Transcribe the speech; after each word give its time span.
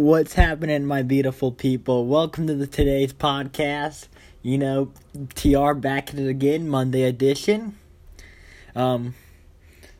What's 0.00 0.32
happening, 0.32 0.86
my 0.86 1.02
beautiful 1.02 1.52
people? 1.52 2.06
Welcome 2.06 2.46
to 2.46 2.54
the 2.54 2.66
today's 2.66 3.12
podcast. 3.12 4.08
You 4.40 4.56
know, 4.56 4.92
TR 5.34 5.74
back 5.74 6.14
at 6.14 6.18
it 6.18 6.26
again, 6.26 6.70
Monday 6.70 7.02
edition. 7.02 7.76
Um, 8.74 9.14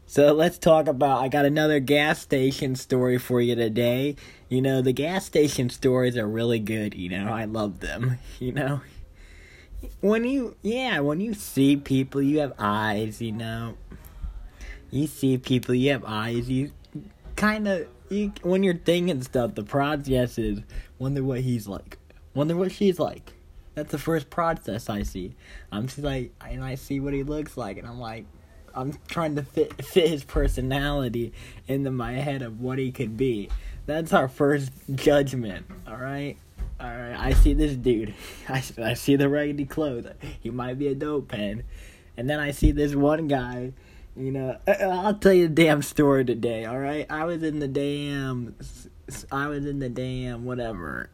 so 0.06 0.32
let's 0.32 0.56
talk 0.56 0.88
about. 0.88 1.20
I 1.20 1.28
got 1.28 1.44
another 1.44 1.80
gas 1.80 2.18
station 2.18 2.76
story 2.76 3.18
for 3.18 3.42
you 3.42 3.54
today. 3.54 4.16
You 4.48 4.62
know, 4.62 4.80
the 4.80 4.94
gas 4.94 5.26
station 5.26 5.68
stories 5.68 6.16
are 6.16 6.26
really 6.26 6.60
good. 6.60 6.94
You 6.94 7.10
know, 7.10 7.30
I 7.30 7.44
love 7.44 7.80
them. 7.80 8.18
You 8.38 8.52
know, 8.52 8.80
when 10.00 10.24
you, 10.24 10.56
yeah, 10.62 11.00
when 11.00 11.20
you 11.20 11.34
see 11.34 11.76
people, 11.76 12.22
you 12.22 12.38
have 12.38 12.54
eyes. 12.58 13.20
You 13.20 13.32
know, 13.32 13.76
you 14.90 15.06
see 15.06 15.36
people, 15.36 15.74
you 15.74 15.90
have 15.90 16.04
eyes. 16.06 16.48
You 16.48 16.72
kind 17.36 17.68
of 17.68 17.86
you 18.10 18.32
when 18.42 18.62
you're 18.62 18.74
thinking 18.74 19.22
stuff, 19.22 19.54
the 19.54 19.62
process 19.62 20.38
is 20.38 20.60
wonder 20.98 21.22
what 21.22 21.40
he's 21.40 21.66
like, 21.66 21.98
wonder 22.34 22.56
what 22.56 22.72
she's 22.72 22.98
like. 22.98 23.32
That's 23.74 23.92
the 23.92 23.98
first 23.98 24.30
process 24.30 24.90
I 24.90 25.04
see. 25.04 25.34
I'm 25.70 25.86
just 25.86 26.00
like, 26.00 26.32
and 26.46 26.62
I 26.62 26.74
see 26.74 27.00
what 27.00 27.14
he 27.14 27.22
looks 27.22 27.56
like, 27.56 27.78
and 27.78 27.86
I'm 27.86 28.00
like, 28.00 28.26
I'm 28.74 28.94
trying 29.08 29.36
to 29.36 29.42
fit 29.42 29.84
fit 29.84 30.08
his 30.10 30.24
personality 30.24 31.32
into 31.68 31.90
my 31.90 32.12
head 32.12 32.42
of 32.42 32.60
what 32.60 32.78
he 32.78 32.92
could 32.92 33.16
be. 33.16 33.48
That's 33.86 34.12
our 34.12 34.28
first 34.28 34.72
judgment. 34.94 35.66
All 35.86 35.96
right. 35.96 36.36
All 36.80 36.86
right, 36.86 37.14
I 37.14 37.34
see 37.34 37.52
this 37.52 37.76
dude. 37.76 38.14
I, 38.48 38.62
I 38.82 38.94
see 38.94 39.16
the 39.16 39.28
raggedy 39.28 39.66
clothes. 39.66 40.06
He 40.40 40.48
might 40.48 40.78
be 40.78 40.88
a 40.88 40.94
dope 40.94 41.28
pen. 41.28 41.64
And 42.16 42.28
then 42.28 42.40
I 42.40 42.52
see 42.52 42.72
this 42.72 42.94
one 42.94 43.28
guy 43.28 43.72
you 44.16 44.32
know, 44.32 44.56
I'll 44.66 45.14
tell 45.14 45.32
you 45.32 45.46
a 45.46 45.48
damn 45.48 45.82
story 45.82 46.24
today, 46.24 46.66
alright? 46.66 47.06
I 47.10 47.24
was 47.24 47.42
in 47.42 47.58
the 47.58 47.68
damn. 47.68 48.56
I 49.30 49.48
was 49.48 49.66
in 49.66 49.78
the 49.78 49.88
damn, 49.88 50.44
whatever. 50.44 51.10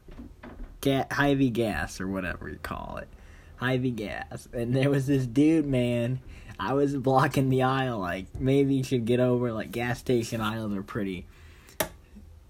Ga- 0.81 1.07
Hy-Vee 1.11 1.51
gas, 1.51 2.01
or 2.01 2.09
whatever 2.09 2.49
you 2.49 2.59
call 2.63 2.99
it. 3.01 3.09
Hy-Vee 3.57 3.91
gas. 3.91 4.49
And 4.53 4.75
there 4.75 4.91
was 4.91 5.07
this 5.07 5.27
dude, 5.27 5.67
man. 5.67 6.21
I 6.59 6.73
was 6.73 6.97
blocking 6.97 7.51
the 7.51 7.65
aisle, 7.65 7.99
like, 7.99 8.27
maybe 8.41 8.75
you 8.75 8.85
should 8.85 9.05
get 9.05 9.21
over, 9.21 9.53
like, 9.53 9.73
gas 9.73 9.99
station 9.99 10.41
aisles 10.41 10.73
are 10.75 10.83
pretty. 10.83 11.27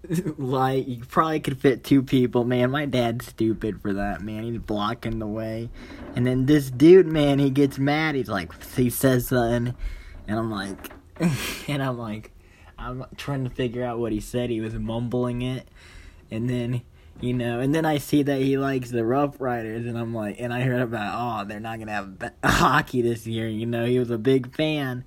like, 0.37 0.87
you 0.87 1.03
probably 1.05 1.41
could 1.41 1.59
fit 1.59 1.83
two 1.83 2.01
people, 2.01 2.45
man. 2.45 2.71
My 2.71 2.85
dad's 2.85 3.27
stupid 3.27 3.81
for 3.81 3.93
that, 3.93 4.21
man. 4.21 4.43
He's 4.43 4.59
blocking 4.59 5.19
the 5.19 5.27
way. 5.27 5.69
And 6.15 6.25
then 6.25 6.45
this 6.45 6.71
dude, 6.71 7.07
man, 7.07 7.39
he 7.39 7.49
gets 7.49 7.77
mad. 7.77 8.15
He's 8.15 8.29
like, 8.29 8.51
he 8.75 8.89
says 8.89 9.27
something 9.27 9.75
and 10.27 10.37
I'm 10.37 10.51
like, 10.51 10.77
and 11.67 11.81
I'm 11.81 11.97
like, 11.97 12.31
I'm 12.77 13.05
trying 13.15 13.43
to 13.43 13.49
figure 13.49 13.83
out 13.83 13.99
what 13.99 14.11
he 14.11 14.19
said. 14.19 14.49
He 14.49 14.61
was 14.61 14.73
mumbling 14.73 15.41
it, 15.41 15.67
and 16.29 16.49
then 16.49 16.81
you 17.19 17.33
know, 17.33 17.59
and 17.59 17.73
then 17.73 17.85
I 17.85 17.97
see 17.97 18.21
that 18.23 18.41
he 18.41 18.57
likes 18.57 18.91
the 18.91 19.03
Rough 19.03 19.41
Riders, 19.41 19.85
and 19.87 19.97
I'm 19.97 20.13
like, 20.13 20.35
and 20.39 20.53
I 20.53 20.61
heard 20.61 20.81
about 20.81 21.43
oh 21.43 21.47
they're 21.47 21.59
not 21.59 21.79
gonna 21.79 21.91
have 21.91 22.31
hockey 22.43 23.01
this 23.01 23.25
year. 23.25 23.47
You 23.47 23.65
know, 23.65 23.85
he 23.85 23.99
was 23.99 24.11
a 24.11 24.17
big 24.17 24.55
fan. 24.55 25.03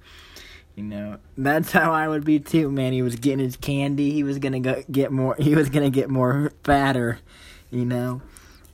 You 0.75 0.85
know, 0.85 1.19
that's 1.37 1.73
how 1.73 1.93
I 1.93 2.09
would 2.09 2.25
be 2.25 2.41
too, 2.41 2.71
man. 2.71 2.93
He 2.93 3.03
was 3.03 3.17
getting 3.17 3.41
his 3.41 3.57
candy. 3.57 4.13
He 4.13 4.23
was 4.23 4.39
gonna 4.39 4.61
go 4.61 4.83
get 4.91 5.13
more. 5.13 5.37
He 5.39 5.55
was 5.55 5.69
gonna 5.69 5.91
get 5.91 6.11
more 6.11 6.53
fatter. 6.65 7.19
You 7.71 7.85
know, 7.85 8.23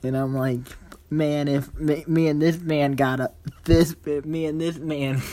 and 0.01 0.17
I'm 0.17 0.33
like, 0.33 0.61
man, 1.09 1.47
if 1.47 1.73
me, 1.75 2.03
me 2.07 2.27
and 2.27 2.41
this 2.41 2.59
man 2.59 2.93
got 2.93 3.19
a 3.19 3.31
this, 3.65 3.95
me 4.05 4.45
and 4.45 4.59
this 4.59 4.77
man. 4.77 5.21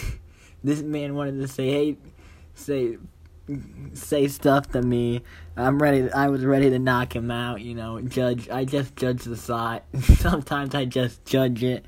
this 0.64 0.82
man 0.82 1.14
wanted 1.14 1.40
to 1.40 1.46
say, 1.46 1.70
hey, 1.70 1.96
say, 2.54 2.96
say 3.92 4.26
stuff 4.28 4.70
to 4.70 4.82
me. 4.82 5.22
I'm 5.56 5.80
ready. 5.80 6.10
I 6.10 6.28
was 6.28 6.44
ready 6.44 6.70
to 6.70 6.78
knock 6.78 7.14
him 7.14 7.30
out. 7.30 7.60
You 7.60 7.74
know, 7.74 8.00
judge. 8.00 8.48
I 8.48 8.64
just 8.64 8.96
judge 8.96 9.22
the 9.24 9.36
side. 9.36 9.82
Sometimes 10.00 10.74
I 10.74 10.86
just 10.86 11.24
judge 11.24 11.62
it. 11.62 11.84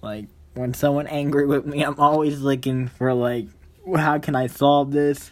Like 0.00 0.26
when 0.54 0.74
someone 0.74 1.06
angry 1.06 1.46
with 1.46 1.66
me, 1.66 1.82
I'm 1.82 2.00
always 2.00 2.40
looking 2.40 2.88
for 2.88 3.12
like, 3.12 3.46
how 3.94 4.18
can 4.18 4.34
I 4.34 4.46
solve 4.46 4.90
this, 4.90 5.30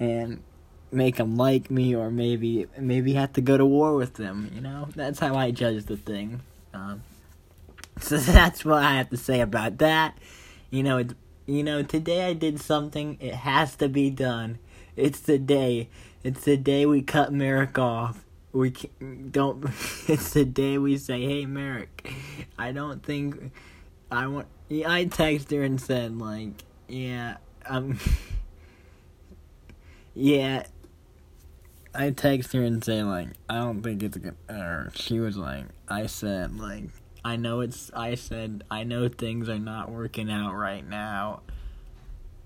and 0.00 0.42
make 0.90 1.16
them 1.16 1.36
like 1.36 1.70
me, 1.70 1.94
or 1.94 2.10
maybe 2.10 2.66
maybe 2.76 3.14
have 3.14 3.32
to 3.34 3.40
go 3.40 3.56
to 3.56 3.64
war 3.64 3.94
with 3.94 4.14
them. 4.14 4.50
You 4.52 4.60
know, 4.60 4.88
that's 4.94 5.20
how 5.20 5.36
I 5.36 5.52
judge 5.52 5.84
the 5.84 5.96
thing. 5.96 6.40
Um, 6.74 7.02
so 8.00 8.16
that's 8.16 8.64
what 8.64 8.82
I 8.82 8.96
have 8.96 9.10
to 9.10 9.16
say 9.16 9.40
about 9.40 9.78
that. 9.78 10.18
You 10.70 10.82
know, 10.82 10.98
it's 10.98 11.14
you 11.46 11.62
know, 11.62 11.82
today 11.82 12.26
I 12.28 12.32
did 12.32 12.60
something. 12.60 13.16
It 13.20 13.34
has 13.34 13.76
to 13.76 13.88
be 13.88 14.10
done. 14.10 14.58
It's 14.96 15.20
the 15.20 15.38
day. 15.38 15.88
It's 16.24 16.44
the 16.44 16.56
day 16.56 16.86
we 16.86 17.02
cut 17.02 17.32
Merrick 17.32 17.78
off. 17.78 18.24
We 18.52 18.74
don't. 19.30 19.64
It's 20.08 20.32
the 20.32 20.44
day 20.44 20.78
we 20.78 20.96
say, 20.96 21.22
"Hey, 21.22 21.46
Merrick, 21.46 22.10
I 22.58 22.72
don't 22.72 23.02
think 23.02 23.52
I 24.10 24.26
want." 24.26 24.48
Yeah, 24.68 24.90
I 24.90 25.04
texted 25.04 25.52
her 25.52 25.62
and 25.62 25.80
said, 25.80 26.18
like, 26.18 26.64
"Yeah, 26.88 27.36
um, 27.66 27.98
yeah." 30.14 30.64
I 31.94 32.10
texted 32.10 32.54
her 32.54 32.62
and 32.62 32.82
say 32.82 33.02
like, 33.02 33.28
"I 33.48 33.56
don't 33.56 33.82
think 33.82 34.02
it's 34.02 34.16
good." 34.16 34.36
Or 34.48 34.90
she 34.94 35.20
was 35.20 35.36
like, 35.36 35.66
"I 35.88 36.06
said 36.06 36.58
like." 36.58 36.84
I 37.26 37.34
know 37.34 37.58
it's 37.58 37.90
I 37.92 38.14
said 38.14 38.62
I 38.70 38.84
know 38.84 39.08
things 39.08 39.48
are 39.48 39.58
not 39.58 39.90
working 39.90 40.30
out 40.30 40.54
right 40.54 40.88
now. 40.88 41.40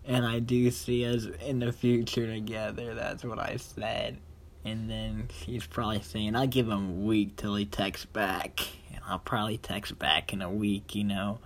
And 0.07 0.25
I 0.25 0.39
do 0.39 0.71
see 0.71 1.05
us 1.05 1.27
in 1.45 1.59
the 1.59 1.71
future 1.71 2.27
together. 2.27 2.95
That's 2.95 3.23
what 3.23 3.39
I 3.39 3.57
said. 3.59 4.17
And 4.65 4.89
then 4.89 5.29
she's 5.31 5.67
probably 5.67 6.01
saying, 6.01 6.35
I'll 6.35 6.47
give 6.47 6.67
him 6.67 6.89
a 6.89 7.05
week 7.05 7.37
till 7.37 7.57
he 7.57 7.67
texts 7.67 8.07
back. 8.07 8.61
And 8.91 9.03
I'll 9.07 9.19
probably 9.19 9.59
text 9.59 9.99
back 9.99 10.33
in 10.33 10.41
a 10.41 10.51
week, 10.51 10.95
you 10.95 11.05
know. 11.05 11.41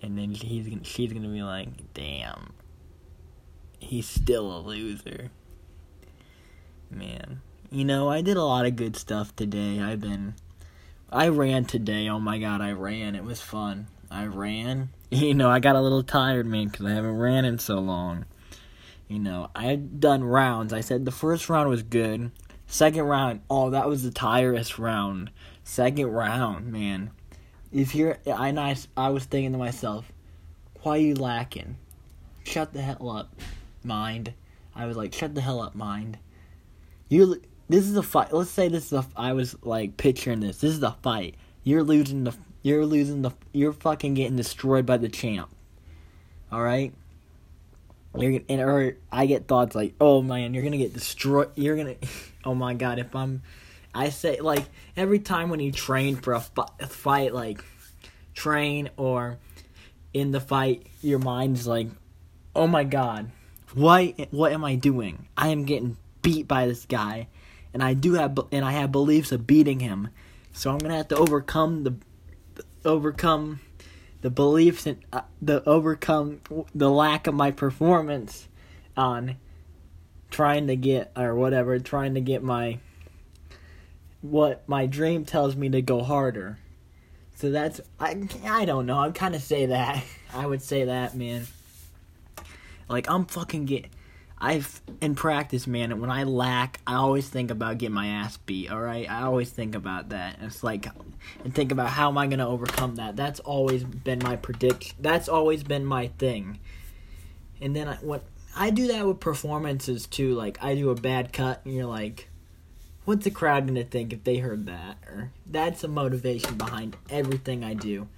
And 0.00 0.16
then 0.16 0.32
he's 0.32 0.70
she's 0.88 1.12
gonna 1.12 1.28
be 1.28 1.42
like, 1.42 1.92
damn, 1.92 2.54
he's 3.78 4.08
still 4.08 4.56
a 4.56 4.60
loser. 4.60 5.30
Man. 6.90 7.42
You 7.70 7.84
know, 7.84 8.08
I 8.08 8.22
did 8.22 8.38
a 8.38 8.44
lot 8.44 8.64
of 8.64 8.76
good 8.76 8.96
stuff 8.96 9.36
today. 9.36 9.80
I've 9.80 10.00
been 10.00 10.34
I 11.12 11.28
ran 11.28 11.66
today. 11.66 12.08
Oh 12.08 12.18
my 12.18 12.38
god, 12.38 12.62
I 12.62 12.72
ran. 12.72 13.14
It 13.14 13.24
was 13.24 13.40
fun. 13.40 13.86
I 14.10 14.24
ran. 14.24 14.90
You 15.12 15.34
know, 15.34 15.50
I 15.50 15.60
got 15.60 15.76
a 15.76 15.80
little 15.82 16.02
tired, 16.02 16.46
man, 16.46 16.68
because 16.68 16.86
I 16.86 16.92
haven't 16.92 17.18
ran 17.18 17.44
in 17.44 17.58
so 17.58 17.78
long. 17.78 18.24
You 19.06 19.18
know, 19.18 19.50
I 19.54 19.64
had 19.66 20.00
done 20.00 20.24
rounds. 20.24 20.72
I 20.72 20.80
said 20.80 21.04
the 21.04 21.10
first 21.10 21.50
round 21.50 21.68
was 21.68 21.82
good. 21.82 22.30
Second 22.66 23.02
round, 23.02 23.42
oh, 23.50 23.68
that 23.68 23.86
was 23.86 24.04
the 24.04 24.10
tireless 24.10 24.78
round. 24.78 25.30
Second 25.64 26.06
round, 26.06 26.72
man. 26.72 27.10
If 27.70 27.94
you're, 27.94 28.16
I 28.26 28.52
nice, 28.52 28.88
I 28.96 29.10
was 29.10 29.26
thinking 29.26 29.52
to 29.52 29.58
myself, 29.58 30.10
why 30.80 30.96
you 30.96 31.14
lacking? 31.14 31.76
Shut 32.44 32.72
the 32.72 32.80
hell 32.80 33.10
up, 33.10 33.36
mind. 33.84 34.32
I 34.74 34.86
was 34.86 34.96
like, 34.96 35.12
shut 35.12 35.34
the 35.34 35.42
hell 35.42 35.60
up, 35.60 35.74
mind. 35.74 36.16
You 37.10 37.42
this 37.72 37.86
is 37.86 37.96
a 37.96 38.02
fight. 38.02 38.32
Let's 38.32 38.50
say 38.50 38.68
this 38.68 38.86
is 38.86 38.92
a. 38.92 39.06
I 39.16 39.32
was 39.32 39.56
like 39.62 39.96
picturing 39.96 40.40
this. 40.40 40.58
This 40.58 40.72
is 40.72 40.82
a 40.82 40.92
fight. 41.02 41.36
You're 41.64 41.82
losing 41.82 42.24
the. 42.24 42.34
You're 42.62 42.84
losing 42.84 43.22
the. 43.22 43.30
You're 43.52 43.72
fucking 43.72 44.14
getting 44.14 44.36
destroyed 44.36 44.84
by 44.84 44.98
the 44.98 45.08
champ. 45.08 45.48
All 46.50 46.62
right. 46.62 46.92
You're 48.16 48.40
and 48.48 48.60
or 48.60 48.96
I 49.10 49.24
get 49.24 49.48
thoughts 49.48 49.74
like, 49.74 49.94
oh 50.00 50.20
man, 50.20 50.52
you're 50.52 50.62
gonna 50.62 50.76
get 50.76 50.92
destroyed. 50.92 51.50
You're 51.54 51.76
gonna. 51.76 51.96
Oh 52.44 52.56
my 52.56 52.74
god, 52.74 52.98
if 52.98 53.14
I'm. 53.14 53.42
I 53.94 54.08
say 54.08 54.40
like 54.40 54.64
every 54.96 55.20
time 55.20 55.48
when 55.48 55.60
you 55.60 55.70
train 55.70 56.16
for 56.16 56.32
a 56.32 56.40
fight, 56.40 57.32
like 57.32 57.62
train 58.34 58.90
or 58.96 59.38
in 60.12 60.32
the 60.32 60.40
fight, 60.40 60.88
your 61.02 61.20
mind's 61.20 61.68
like, 61.68 61.86
oh 62.56 62.66
my 62.66 62.82
god, 62.82 63.30
why? 63.74 64.26
What 64.32 64.50
am 64.50 64.64
I 64.64 64.74
doing? 64.74 65.28
I 65.36 65.50
am 65.50 65.66
getting 65.66 65.96
beat 66.20 66.48
by 66.48 66.66
this 66.66 66.84
guy 66.84 67.28
and 67.72 67.82
I 67.82 67.94
do 67.94 68.14
have 68.14 68.38
and 68.50 68.64
I 68.64 68.72
have 68.72 68.92
beliefs 68.92 69.32
of 69.32 69.46
beating 69.46 69.80
him. 69.80 70.08
So 70.52 70.70
I'm 70.70 70.78
gonna 70.78 70.96
have 70.96 71.08
to 71.08 71.16
overcome 71.16 71.84
the, 71.84 71.94
overcome 72.84 73.60
the 74.20 74.30
beliefs 74.30 74.86
and 74.86 75.04
uh, 75.12 75.22
the 75.40 75.64
overcome 75.64 76.40
the 76.74 76.90
lack 76.90 77.26
of 77.26 77.34
my 77.34 77.50
performance 77.50 78.48
on 78.96 79.36
trying 80.30 80.66
to 80.66 80.76
get 80.76 81.12
or 81.16 81.34
whatever, 81.34 81.78
trying 81.78 82.14
to 82.14 82.20
get 82.20 82.42
my 82.42 82.78
what 84.20 84.66
my 84.68 84.86
dream 84.86 85.24
tells 85.24 85.56
me 85.56 85.68
to 85.70 85.82
go 85.82 86.02
harder. 86.02 86.58
So 87.36 87.50
that's 87.50 87.80
I 87.98 88.28
I 88.44 88.64
don't 88.64 88.86
know. 88.86 88.98
I'm 88.98 89.12
kind 89.12 89.34
of 89.34 89.42
say 89.42 89.66
that. 89.66 90.02
I 90.34 90.46
would 90.46 90.62
say 90.62 90.84
that, 90.84 91.16
man. 91.16 91.46
Like 92.88 93.08
I'm 93.10 93.26
fucking 93.26 93.64
get 93.64 93.86
I've 94.44 94.82
in 95.00 95.14
practice, 95.14 95.68
man. 95.68 96.00
When 96.00 96.10
I 96.10 96.24
lack, 96.24 96.80
I 96.84 96.94
always 96.94 97.28
think 97.28 97.52
about 97.52 97.78
getting 97.78 97.94
my 97.94 98.08
ass 98.08 98.38
beat. 98.38 98.72
All 98.72 98.80
right, 98.80 99.08
I 99.08 99.22
always 99.22 99.50
think 99.50 99.76
about 99.76 100.08
that. 100.08 100.38
It's 100.42 100.64
like, 100.64 100.88
and 101.44 101.54
think 101.54 101.70
about 101.70 101.90
how 101.90 102.08
am 102.08 102.18
I 102.18 102.26
gonna 102.26 102.48
overcome 102.48 102.96
that. 102.96 103.14
That's 103.14 103.38
always 103.38 103.84
been 103.84 104.18
my 104.18 104.34
prediction. 104.34 104.96
That's 104.98 105.28
always 105.28 105.62
been 105.62 105.84
my 105.84 106.08
thing. 106.18 106.58
And 107.60 107.76
then 107.76 107.86
I, 107.86 107.94
what 107.96 108.24
I 108.56 108.70
do 108.70 108.88
that 108.88 109.06
with 109.06 109.20
performances 109.20 110.06
too. 110.06 110.34
Like 110.34 110.58
I 110.60 110.74
do 110.74 110.90
a 110.90 110.96
bad 110.96 111.32
cut, 111.32 111.60
and 111.64 111.72
you're 111.72 111.86
like, 111.86 112.28
what's 113.04 113.22
the 113.22 113.30
crowd 113.30 113.68
gonna 113.68 113.84
think 113.84 114.12
if 114.12 114.24
they 114.24 114.38
heard 114.38 114.66
that? 114.66 114.96
Or 115.06 115.30
that's 115.46 115.82
the 115.82 115.88
motivation 115.88 116.56
behind 116.56 116.96
everything 117.08 117.62
I 117.62 117.74
do, 117.74 118.08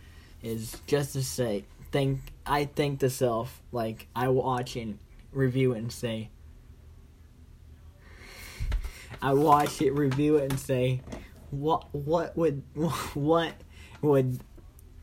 is 0.43 0.81
just 0.87 1.13
to 1.13 1.23
say, 1.23 1.67
think 1.93 2.21
I 2.47 2.65
think 2.65 3.01
to 3.01 3.11
self 3.11 3.61
like 3.73 4.07
I 4.17 4.29
watch 4.29 4.75
and 4.77 4.99
review 5.35 5.73
it 5.73 5.79
and 5.79 5.93
say. 5.93 6.31
I 9.23 9.33
watch 9.33 9.81
it, 9.81 9.93
review 9.93 10.37
it, 10.37 10.51
and 10.51 10.61
say, 10.61 11.01
what 11.51 11.95
what 11.95 12.37
would 12.37 12.63
what 13.15 13.55
would 14.03 14.41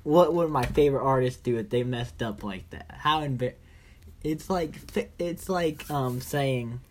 what 0.03 0.33
would 0.33 0.49
my 0.49 0.65
favorite 0.65 1.03
artist 1.03 1.43
do 1.43 1.57
if 1.57 1.69
they 1.69 1.83
messed 1.83 2.21
up 2.21 2.43
like 2.43 2.69
that? 2.71 2.85
How 2.91 3.21
embar- 3.21 3.55
It's 4.23 4.49
like 4.49 4.75
it's 5.19 5.49
like 5.49 5.89
um 5.89 6.21
saying 6.21 6.81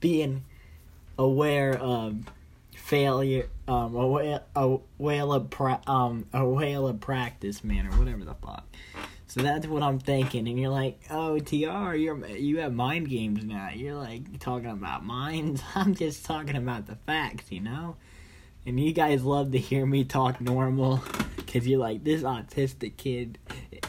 being 0.00 0.44
aware 1.18 1.76
of 1.76 2.22
failure 2.74 3.48
um 3.68 3.94
a 3.94 4.06
whale 4.06 4.42
a 4.56 4.78
whale 4.98 5.32
of 5.32 5.50
pra- 5.50 5.82
um 5.86 6.26
a 6.32 6.44
whale 6.44 6.88
of 6.88 6.98
practice 7.00 7.62
man 7.62 7.86
or 7.86 7.90
whatever 7.98 8.24
the 8.24 8.34
fuck. 8.34 8.66
So 9.30 9.42
that's 9.42 9.64
what 9.68 9.84
I'm 9.84 10.00
thinking, 10.00 10.48
and 10.48 10.58
you're 10.58 10.70
like, 10.70 11.02
"Oh, 11.08 11.38
Tr, 11.38 11.54
you're 11.54 12.26
you 12.26 12.58
have 12.58 12.74
mind 12.74 13.08
games 13.08 13.44
now." 13.44 13.70
You're 13.72 13.94
like 13.94 14.40
talking 14.40 14.70
about 14.70 15.04
minds. 15.04 15.62
I'm 15.76 15.94
just 15.94 16.24
talking 16.24 16.56
about 16.56 16.88
the 16.88 16.96
facts, 16.96 17.52
you 17.52 17.60
know. 17.60 17.94
And 18.66 18.80
you 18.80 18.92
guys 18.92 19.22
love 19.22 19.52
to 19.52 19.58
hear 19.58 19.86
me 19.86 20.02
talk 20.02 20.40
normal 20.40 21.04
because 21.36 21.64
you're 21.64 21.78
like, 21.78 22.02
this 22.02 22.22
autistic 22.22 22.96
kid, 22.96 23.38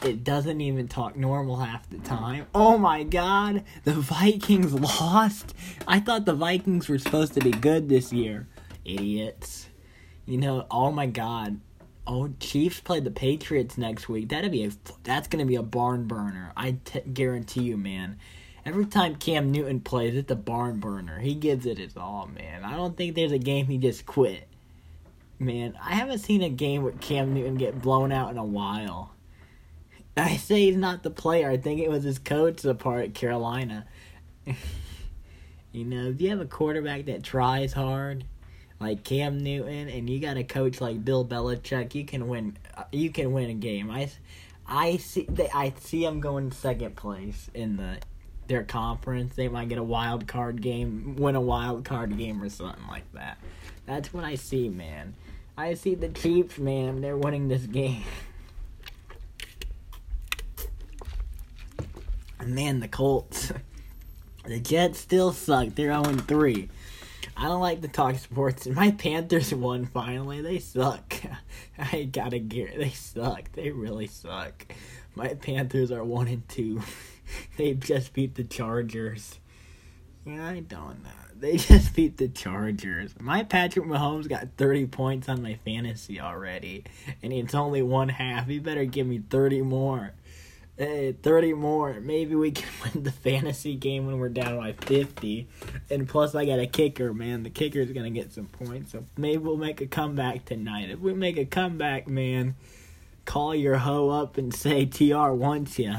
it 0.04 0.24
doesn't 0.24 0.62
even 0.62 0.88
talk 0.88 1.16
normal 1.16 1.58
half 1.58 1.90
the 1.90 1.98
time. 1.98 2.46
Oh 2.54 2.78
my 2.78 3.02
god, 3.02 3.64
the 3.84 3.94
Vikings 3.94 4.74
lost? 5.02 5.56
I 5.88 6.00
thought 6.00 6.26
the 6.26 6.36
Vikings 6.36 6.88
were 6.88 7.00
supposed 7.00 7.34
to 7.34 7.40
be 7.40 7.50
good 7.50 7.90
this 7.90 8.14
year. 8.14 8.48
Idiots. 8.86 9.70
You 10.28 10.38
know, 10.38 10.68
oh 10.70 10.92
my 10.92 11.08
god. 11.08 11.60
Oh, 12.08 12.34
Chiefs 12.40 12.80
play 12.80 13.00
the 13.00 13.12
Patriots 13.12 13.78
next 13.78 14.10
week. 14.10 14.30
That'd 14.30 14.52
be 14.52 14.66
a 14.66 14.72
that's 15.04 15.28
gonna 15.28 15.46
be 15.46 15.56
a 15.56 15.64
barn 15.64 16.08
burner. 16.08 16.52
I 16.58 16.78
t- 16.84 17.02
guarantee 17.02 17.64
you, 17.64 17.78
man. 17.78 18.18
Every 18.66 18.86
time 18.86 19.16
Cam 19.16 19.52
Newton 19.52 19.80
plays, 19.82 20.16
it's 20.16 20.32
a 20.32 20.36
barn 20.36 20.80
burner. 20.80 21.20
He 21.20 21.34
gives 21.34 21.66
it 21.66 21.78
his 21.78 21.98
all, 21.98 22.28
man. 22.28 22.64
I 22.64 22.76
don't 22.76 22.96
think 22.96 23.16
there's 23.16 23.32
a 23.32 23.40
game 23.40 23.68
he 23.68 23.78
just 23.78 24.06
quit 24.06 24.48
man, 25.42 25.78
I 25.84 25.96
haven't 25.96 26.20
seen 26.20 26.42
a 26.44 26.50
game 26.50 26.84
with 26.84 27.02
Cam 27.02 27.34
Newton 27.34 27.56
get 27.56 27.82
blown 27.82 28.12
out 28.12 28.32
in 28.32 28.38
a 28.38 28.46
while. 28.46 29.14
I 30.18 30.38
say 30.38 30.66
he's 30.66 30.78
not 30.78 31.04
the 31.04 31.10
player. 31.10 31.50
I 31.50 31.58
think 31.58 31.82
it 31.82 31.90
was 31.90 32.04
his 32.04 32.20
coach 32.20 32.62
the 32.62 32.76
part 32.76 33.06
at 33.06 33.14
Carolina. 33.14 33.86
you 35.72 35.86
know, 35.86 36.10
if 36.10 36.22
you 36.22 36.30
have 36.30 36.40
a 36.40 36.46
quarterback 36.46 37.06
that 37.06 37.24
tries 37.24 37.74
hard, 37.74 38.26
like 38.82 39.04
Cam 39.04 39.38
Newton, 39.38 39.90
and 39.90 40.10
you 40.10 40.20
got 40.20 40.38
a 40.38 40.44
coach 40.44 40.82
like 40.82 41.06
Bill 41.06 41.24
Belichick, 41.24 41.94
you 41.94 42.04
can 42.04 42.28
win. 42.28 42.58
Uh, 42.76 42.84
you 42.92 43.12
can 43.12 43.32
win 43.32 43.50
a 43.50 43.54
game. 43.54 43.92
I, 43.92 44.10
I 44.68 44.98
see. 44.98 45.28
They, 45.30 45.50
I 45.50 45.74
see 45.80 46.04
them 46.04 46.20
going 46.20 46.52
second 46.52 46.96
place 46.96 47.50
in 47.54 47.78
the 47.78 48.00
their 48.48 48.64
conference. 48.64 49.36
They 49.36 49.48
might 49.48 49.70
get 49.70 49.78
a 49.78 49.84
wild 49.84 50.28
card 50.28 50.62
game, 50.62 51.16
win 51.16 51.36
a 51.36 51.42
wild 51.42 51.86
card 51.86 52.18
game 52.18 52.42
or 52.42 52.50
something 52.50 52.88
like 52.88 53.10
that. 53.14 53.38
That's 53.86 54.12
what 54.14 54.24
I 54.24 54.36
see, 54.36 54.68
man. 54.68 55.14
I 55.56 55.76
see 55.76 55.94
the 55.94 56.10
Chiefs, 56.10 56.58
man. 56.58 57.02
They're 57.02 57.18
winning 57.18 57.48
this 57.48 57.66
game. 57.66 58.04
And 62.40 62.56
man, 62.56 62.80
the 62.80 62.88
Colts. 62.88 63.54
the 64.46 64.60
Jets 64.60 64.98
still 64.98 65.32
suck. 65.32 65.76
They're 65.76 65.94
0 65.94 66.16
3. 66.16 66.70
I 67.38 67.46
don't 67.46 67.62
like 67.62 67.82
to 67.82 67.88
talk 67.88 68.18
sports. 68.18 68.68
My 68.68 68.92
Panthers 68.92 69.54
won 69.54 69.86
finally. 69.86 70.42
They 70.42 70.60
suck. 70.60 71.16
I 71.78 72.04
gotta 72.04 72.40
get. 72.40 72.78
They 72.78 72.90
suck. 72.90 73.52
They 73.54 73.72
really 73.72 74.08
suck. 74.08 74.66
My 75.16 75.34
Panthers 75.34 75.92
are 75.92 76.04
1 76.04 76.28
and 76.28 76.48
2. 76.50 76.82
they 77.58 77.74
just 77.74 78.14
beat 78.14 78.36
the 78.36 78.44
Chargers. 78.44 79.40
Yeah, 80.26 80.48
I 80.48 80.60
don't 80.60 81.04
know. 81.04 81.10
They 81.36 81.58
just 81.58 81.96
beat 81.96 82.18
the 82.18 82.28
Chargers. 82.28 83.16
My 83.20 83.44
Patrick 83.44 83.86
Mahomes 83.86 84.30
got 84.30 84.48
30 84.58 84.86
points 84.88 85.28
on 85.28 85.42
my 85.42 85.56
fantasy 85.66 86.22
already, 86.22 86.84
and 87.24 87.34
it's 87.34 87.56
only 87.56 87.82
one 87.82 88.10
half. 88.10 88.48
He 88.48 88.60
better 88.60 88.86
give 88.86 89.08
me 89.08 89.24
30 89.30 89.64
more. 89.64 90.14
Hey, 90.82 91.12
30 91.12 91.54
more. 91.54 92.00
Maybe 92.00 92.34
we 92.34 92.50
can 92.50 92.68
win 92.84 93.04
the 93.04 93.12
fantasy 93.12 93.76
game 93.76 94.08
when 94.08 94.18
we're 94.18 94.30
down 94.30 94.58
by 94.58 94.74
50. 94.74 95.48
And 95.92 96.10
plus, 96.10 96.34
I 96.34 96.46
got 96.46 96.58
a 96.58 96.66
kicker, 96.66 97.14
man. 97.14 97.44
The 97.44 97.52
kicker's 97.52 97.92
going 97.92 98.12
to 98.12 98.20
get 98.20 98.34
some 98.34 98.48
points. 98.48 98.94
So 98.94 99.06
maybe 99.16 99.38
we'll 99.38 99.58
make 99.58 99.80
a 99.82 99.86
comeback 99.86 100.46
tonight. 100.46 100.90
If 100.90 100.98
we 100.98 101.14
make 101.14 101.38
a 101.38 101.46
comeback, 101.46 102.08
man, 102.08 102.56
call 103.26 103.54
your 103.54 103.78
hoe 103.78 104.10
up 104.10 104.40
and 104.40 104.52
say 104.52 104.88
TR 104.88 105.30
wants 105.34 105.78
you. 105.78 105.94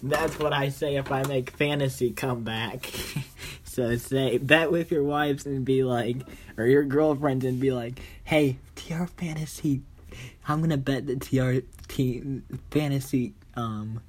That's 0.00 0.38
what 0.38 0.52
I 0.52 0.68
say 0.68 0.94
if 0.94 1.10
I 1.10 1.24
make 1.24 1.50
fantasy 1.50 2.12
comeback. 2.12 2.88
So 3.64 3.94
say 3.98 4.38
bet 4.38 4.72
with 4.72 4.90
your 4.90 5.02
wives 5.02 5.44
and 5.44 5.62
be 5.62 5.84
like, 5.84 6.16
or 6.56 6.64
your 6.64 6.82
girlfriends 6.82 7.44
and 7.44 7.60
be 7.60 7.72
like, 7.72 8.00
hey, 8.24 8.56
TR 8.74 9.04
fantasy, 9.04 9.82
I'm 10.48 10.62
gonna 10.62 10.78
bet 10.78 11.06
the 11.06 11.16
TR 11.16 11.66
team 11.86 12.42
fantasy 12.70 13.34
um 13.56 14.00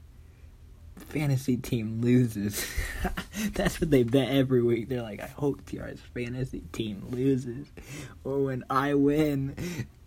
fantasy 0.97 1.57
team 1.57 2.01
loses. 2.01 2.65
That's 3.53 3.79
what 3.79 3.91
they 3.91 4.03
bet 4.03 4.29
every 4.29 4.61
week. 4.61 4.89
They're 4.89 5.01
like, 5.01 5.21
I 5.21 5.27
hope 5.27 5.65
TR's 5.65 6.01
fantasy 6.13 6.63
team 6.71 7.07
loses, 7.09 7.67
or 8.23 8.43
when 8.43 8.63
I 8.69 8.93
win, 8.93 9.55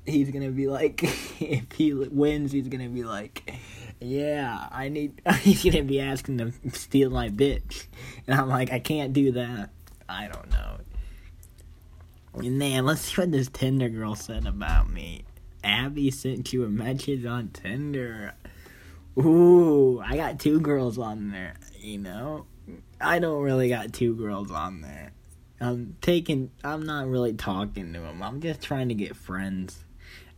he's 0.06 0.30
gonna 0.30 0.50
be 0.50 0.68
like, 0.68 1.02
if 1.40 1.72
he 1.72 1.94
wins, 1.94 2.52
he's 2.52 2.68
gonna 2.68 2.88
be 2.88 3.04
like 3.04 3.50
yeah, 4.00 4.66
I 4.72 4.88
need. 4.88 5.20
He's 5.40 5.62
gonna 5.62 5.82
be 5.82 6.00
asking 6.00 6.38
to 6.38 6.52
steal 6.72 7.10
my 7.10 7.28
bitch, 7.28 7.86
and 8.26 8.38
I'm 8.38 8.48
like, 8.48 8.72
I 8.72 8.80
can't 8.80 9.12
do 9.12 9.32
that. 9.32 9.70
I 10.08 10.28
don't 10.28 10.50
know. 10.50 10.78
And 12.34 12.58
man, 12.58 12.86
let's 12.86 13.02
see 13.02 13.20
what 13.20 13.30
this 13.30 13.48
Tinder 13.48 13.88
girl 13.88 14.14
said 14.14 14.46
about 14.46 14.90
me. 14.90 15.24
Abby 15.62 16.10
sent 16.10 16.52
you 16.52 16.64
a 16.64 16.68
message 16.68 17.26
on 17.26 17.48
Tinder. 17.48 18.32
Ooh, 19.18 20.00
I 20.00 20.16
got 20.16 20.38
two 20.38 20.60
girls 20.60 20.98
on 20.98 21.30
there. 21.30 21.54
You 21.78 21.98
know, 21.98 22.46
I 23.00 23.18
don't 23.18 23.42
really 23.42 23.68
got 23.68 23.92
two 23.92 24.14
girls 24.14 24.50
on 24.50 24.80
there. 24.80 25.12
I'm 25.60 25.96
taking. 26.00 26.50
I'm 26.64 26.84
not 26.86 27.06
really 27.06 27.34
talking 27.34 27.92
to 27.92 28.00
them. 28.00 28.22
I'm 28.22 28.40
just 28.40 28.62
trying 28.62 28.88
to 28.88 28.94
get 28.94 29.16
friends. 29.16 29.84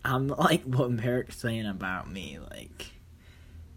I'm 0.04 0.28
like 0.28 0.62
what 0.64 0.90
Merrick's 0.90 1.38
saying 1.38 1.66
about 1.66 2.10
me, 2.10 2.38
like 2.50 2.92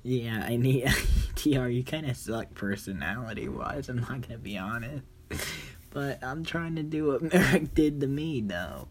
yeah, 0.06 0.46
I 0.48 0.56
need 0.56 0.88
TR. 1.36 1.68
You 1.68 1.84
kind 1.84 2.06
of 2.08 2.16
suck 2.16 2.54
personality 2.54 3.50
wise. 3.50 3.90
I'm 3.90 3.98
not 3.98 4.22
gonna 4.22 4.38
be 4.38 4.58
honest, 4.58 5.04
but 5.90 6.24
I'm 6.24 6.46
trying 6.46 6.76
to 6.76 6.84
do 6.84 7.08
what 7.08 7.34
Merrick 7.34 7.74
did 7.74 8.00
to 8.02 8.08
me. 8.08 8.42
Though 8.42 8.88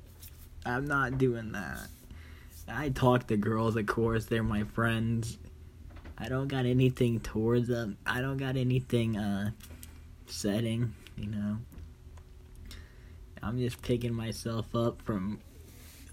I'm 0.66 0.86
not 0.86 1.18
doing 1.18 1.52
that. 1.52 1.88
I 2.66 2.88
talk 2.88 3.28
to 3.28 3.36
girls, 3.36 3.76
of 3.76 3.86
course. 3.86 4.26
They're 4.26 4.42
my 4.42 4.64
friends. 4.64 5.38
I 6.16 6.28
don't 6.28 6.48
got 6.48 6.66
anything 6.66 7.20
towards 7.20 7.68
them. 7.68 7.98
I 8.06 8.20
don't 8.20 8.36
got 8.36 8.56
anything 8.56 9.16
uh 9.16 9.50
setting. 10.26 10.94
You 11.16 11.28
know. 11.28 11.58
I'm 13.42 13.58
just 13.58 13.82
picking 13.82 14.14
myself 14.14 14.74
up 14.74 15.02
from 15.02 15.38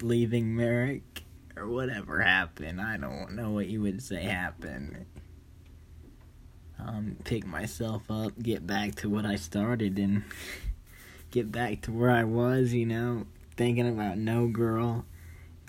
leaving 0.02 0.54
Merrick 0.54 1.24
or 1.56 1.68
whatever 1.68 2.22
happened. 2.22 2.82
I 2.82 2.98
don't 2.98 3.36
know 3.36 3.52
what 3.52 3.68
you 3.68 3.82
would 3.82 4.02
say 4.02 4.24
happened. 4.24 5.06
Um, 6.78 7.16
pick 7.24 7.46
myself 7.46 8.10
up, 8.10 8.34
get 8.42 8.68
back 8.68 8.96
to 8.96 9.10
what 9.10 9.26
I 9.26 9.36
started, 9.36 9.98
and 9.98 10.24
get 11.32 11.52
back 11.52 11.82
to 11.84 11.92
where 11.92 12.10
I 12.10 12.26
was, 12.26 12.74
you 12.74 12.86
know, 12.86 13.28
thinking 13.56 13.88
about 13.88 14.18
no 14.18 14.48
girl, 14.48 15.06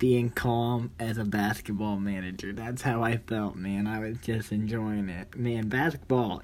being 0.02 0.30
calm 0.30 0.90
as 0.98 1.16
a 1.16 1.24
basketball 1.24 1.96
manager. 1.96 2.52
That's 2.52 2.82
how 2.82 3.04
I 3.04 3.18
felt, 3.18 3.54
man. 3.54 3.86
I 3.86 4.00
was 4.00 4.18
just 4.18 4.50
enjoying 4.50 5.08
it. 5.08 5.36
Man, 5.36 5.68
basketball, 5.68 6.42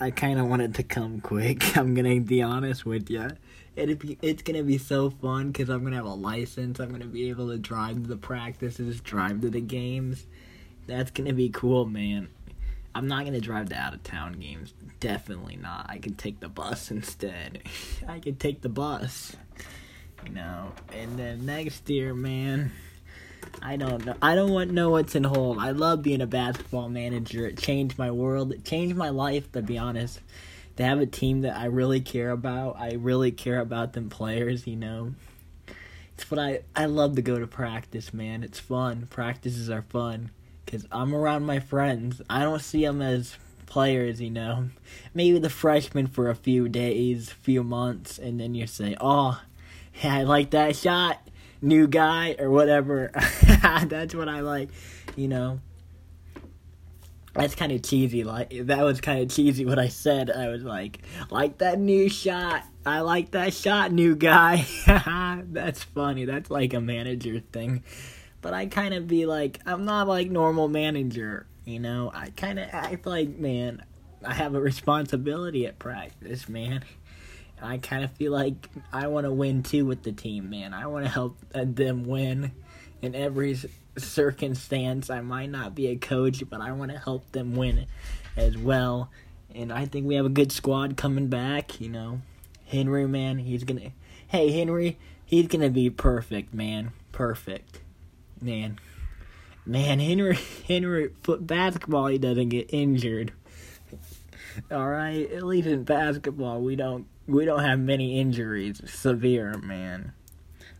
I 0.00 0.10
kind 0.10 0.40
of 0.40 0.46
wanted 0.46 0.74
to 0.76 0.82
come 0.82 1.20
quick. 1.20 1.76
I'm 1.76 1.92
gonna 1.92 2.18
be 2.20 2.40
honest 2.40 2.86
with 2.86 3.10
you 3.10 3.28
it's 3.78 4.42
gonna 4.42 4.62
be 4.62 4.78
so 4.78 5.10
fun 5.10 5.52
because 5.52 5.68
I'm 5.68 5.84
gonna 5.84 5.96
have 5.96 6.06
a 6.06 6.14
license. 6.14 6.80
I'm 6.80 6.90
gonna 6.90 7.04
be 7.04 7.28
able 7.28 7.48
to 7.50 7.58
drive 7.58 7.96
to 7.96 8.08
the 8.08 8.16
practices, 8.16 9.02
drive 9.02 9.42
to 9.42 9.50
the 9.50 9.60
games. 9.60 10.26
That's 10.86 11.10
gonna 11.10 11.34
be 11.34 11.50
cool, 11.50 11.84
man. 11.84 12.28
I'm 12.94 13.06
not 13.06 13.26
gonna 13.26 13.38
drive 13.38 13.68
to 13.68 13.76
out 13.76 13.92
of 13.92 14.02
town 14.02 14.32
games. 14.32 14.72
Definitely 14.98 15.56
not. 15.56 15.86
I 15.90 15.98
can 15.98 16.14
take 16.14 16.40
the 16.40 16.48
bus 16.48 16.90
instead. 16.90 17.62
I 18.08 18.18
can 18.18 18.36
take 18.36 18.62
the 18.62 18.70
bus. 18.70 19.36
You 20.26 20.32
know. 20.32 20.72
And 20.92 21.18
then 21.18 21.46
next 21.46 21.88
year, 21.88 22.14
man. 22.14 22.72
I 23.62 23.76
don't 23.76 24.04
know. 24.04 24.14
I 24.20 24.34
don't 24.34 24.52
want 24.52 24.70
know 24.72 24.90
what's 24.90 25.14
in 25.14 25.24
hold. 25.24 25.58
I 25.58 25.70
love 25.70 26.02
being 26.02 26.20
a 26.20 26.26
basketball 26.26 26.88
manager. 26.88 27.46
It 27.46 27.58
changed 27.58 27.98
my 27.98 28.10
world. 28.10 28.52
It 28.52 28.64
changed 28.64 28.96
my 28.96 29.08
life. 29.08 29.50
To 29.52 29.62
be 29.62 29.78
honest 29.78 30.20
to 30.78 30.84
have 30.84 31.00
a 31.00 31.06
team 31.06 31.40
that 31.40 31.56
I 31.56 31.64
really 31.64 32.00
care 32.00 32.30
about. 32.30 32.76
I 32.78 32.92
really 32.92 33.32
care 33.32 33.58
about 33.58 33.94
them 33.94 34.08
players, 34.08 34.64
you 34.64 34.76
know. 34.76 35.14
It's 36.14 36.30
what 36.30 36.38
I 36.38 36.60
I 36.74 36.86
love 36.86 37.16
to 37.16 37.22
go 37.22 37.38
to 37.38 37.48
practice, 37.48 38.14
man. 38.14 38.44
It's 38.44 38.60
fun. 38.60 39.08
Practices 39.10 39.68
are 39.70 39.82
fun 39.82 40.30
because 40.64 40.86
I'm 40.92 41.14
around 41.14 41.46
my 41.46 41.58
friends. 41.58 42.22
I 42.30 42.44
don't 42.44 42.62
see 42.62 42.84
them 42.84 43.02
as 43.02 43.36
players, 43.66 44.20
you 44.20 44.30
know. 44.30 44.70
Maybe 45.12 45.40
the 45.40 45.50
freshmen 45.50 46.06
for 46.06 46.30
a 46.30 46.36
few 46.36 46.68
days, 46.68 47.30
few 47.30 47.64
months, 47.64 48.16
and 48.16 48.38
then 48.38 48.54
you 48.54 48.68
say, 48.68 48.96
"Oh, 49.00 49.42
yeah, 50.02 50.14
I 50.18 50.22
like 50.22 50.50
that 50.50 50.76
shot, 50.76 51.20
new 51.60 51.86
guy 51.86 52.36
or 52.38 52.50
whatever." 52.50 53.10
That's 53.86 54.14
what 54.14 54.28
I 54.28 54.40
like, 54.40 54.70
you 55.16 55.28
know. 55.28 55.60
That's 57.34 57.54
kind 57.54 57.70
of 57.70 57.82
cheesy. 57.82 58.24
Like 58.24 58.50
that 58.66 58.82
was 58.82 59.00
kind 59.00 59.20
of 59.20 59.30
cheesy. 59.30 59.64
What 59.64 59.78
I 59.78 59.88
said, 59.88 60.30
I 60.30 60.48
was 60.48 60.62
like, 60.62 61.00
"Like 61.30 61.58
that 61.58 61.78
new 61.78 62.08
shot." 62.08 62.64
I 62.88 63.00
like 63.00 63.32
that 63.32 63.52
shot, 63.52 63.92
new 63.92 64.16
guy. 64.16 64.64
That's 64.86 65.82
funny. 65.82 66.24
That's 66.24 66.50
like 66.50 66.72
a 66.72 66.80
manager 66.80 67.40
thing. 67.52 67.84
But 68.40 68.54
I 68.54 68.64
kind 68.64 68.94
of 68.94 69.06
be 69.06 69.26
like, 69.26 69.60
I'm 69.66 69.84
not 69.84 70.08
like 70.08 70.30
normal 70.30 70.68
manager, 70.68 71.46
you 71.66 71.80
know? 71.80 72.10
I 72.14 72.30
kind 72.30 72.58
of 72.58 72.66
act 72.72 73.04
like, 73.04 73.36
man, 73.36 73.84
I 74.24 74.32
have 74.32 74.54
a 74.54 74.60
responsibility 74.60 75.66
at 75.66 75.78
practice, 75.78 76.48
man. 76.48 76.82
I 77.62 77.78
kind 77.78 78.04
of 78.04 78.12
feel 78.12 78.32
like 78.32 78.68
I 78.92 79.06
want 79.08 79.24
to 79.24 79.32
win 79.32 79.62
too 79.62 79.84
with 79.86 80.02
the 80.02 80.12
team, 80.12 80.50
man. 80.50 80.74
I 80.74 80.86
want 80.86 81.04
to 81.04 81.10
help 81.10 81.38
uh, 81.54 81.64
them 81.66 82.04
win 82.04 82.52
in 83.02 83.14
every 83.14 83.58
circumstance. 83.96 85.10
I 85.10 85.20
might 85.20 85.50
not 85.50 85.74
be 85.74 85.88
a 85.88 85.96
coach, 85.96 86.42
but 86.48 86.60
I 86.60 86.72
want 86.72 86.92
to 86.92 86.98
help 86.98 87.30
them 87.32 87.56
win 87.56 87.86
as 88.36 88.56
well. 88.56 89.10
And 89.54 89.72
I 89.72 89.86
think 89.86 90.06
we 90.06 90.14
have 90.14 90.26
a 90.26 90.30
good 90.30 90.52
squad 90.52 90.96
coming 90.96 91.28
back, 91.28 91.80
you 91.80 91.88
know. 91.88 92.20
Henry, 92.66 93.08
man, 93.08 93.38
he's 93.38 93.64
gonna. 93.64 93.92
Hey, 94.28 94.52
Henry, 94.52 94.98
he's 95.24 95.46
gonna 95.48 95.70
be 95.70 95.90
perfect, 95.90 96.52
man. 96.52 96.92
Perfect, 97.12 97.80
man. 98.40 98.78
Man, 99.64 100.00
Henry, 100.00 100.38
Henry, 100.68 101.10
foot 101.22 101.46
basketball, 101.46 102.06
he 102.06 102.18
doesn't 102.18 102.50
get 102.50 102.72
injured. 102.72 103.32
All 104.70 104.88
right, 104.88 105.30
at 105.30 105.42
least 105.44 105.68
in 105.68 105.84
basketball, 105.84 106.60
we 106.60 106.76
don't 106.76 107.06
we 107.28 107.44
don't 107.44 107.62
have 107.62 107.78
many 107.78 108.18
injuries, 108.18 108.80
severe, 108.86 109.58
man. 109.58 110.12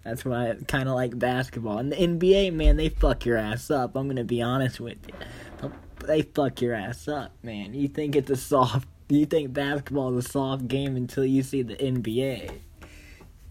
That's 0.03 0.25
why 0.25 0.51
I 0.51 0.55
kind 0.67 0.89
of 0.89 0.95
like 0.95 1.19
basketball. 1.19 1.79
And 1.79 1.93
the 1.93 1.97
NBA, 1.97 2.53
man, 2.55 2.77
they 2.77 2.89
fuck 2.89 3.25
your 3.25 3.37
ass 3.37 3.71
up. 3.71 3.95
I'm 3.95 4.09
gonna 4.09 4.25
be 4.25 4.43
honest 4.43 4.81
with 4.81 4.99
you. 5.07 5.73
They 6.05 6.23
fuck 6.23 6.61
your 6.61 6.75
ass 6.75 7.07
up, 7.07 7.33
man. 7.43 7.75
You 7.75 7.89
think 7.89 8.17
it's 8.17 8.31
a 8.31 8.37
soft 8.37 8.89
you 9.11 9.25
think 9.25 9.55
basketball 9.55 10.17
is 10.19 10.27
a 10.27 10.29
soft 10.29 10.69
game 10.69 10.95
until 10.97 11.25
you 11.25 11.43
see 11.43 11.63
the 11.63 11.77
NBA. 11.77 12.51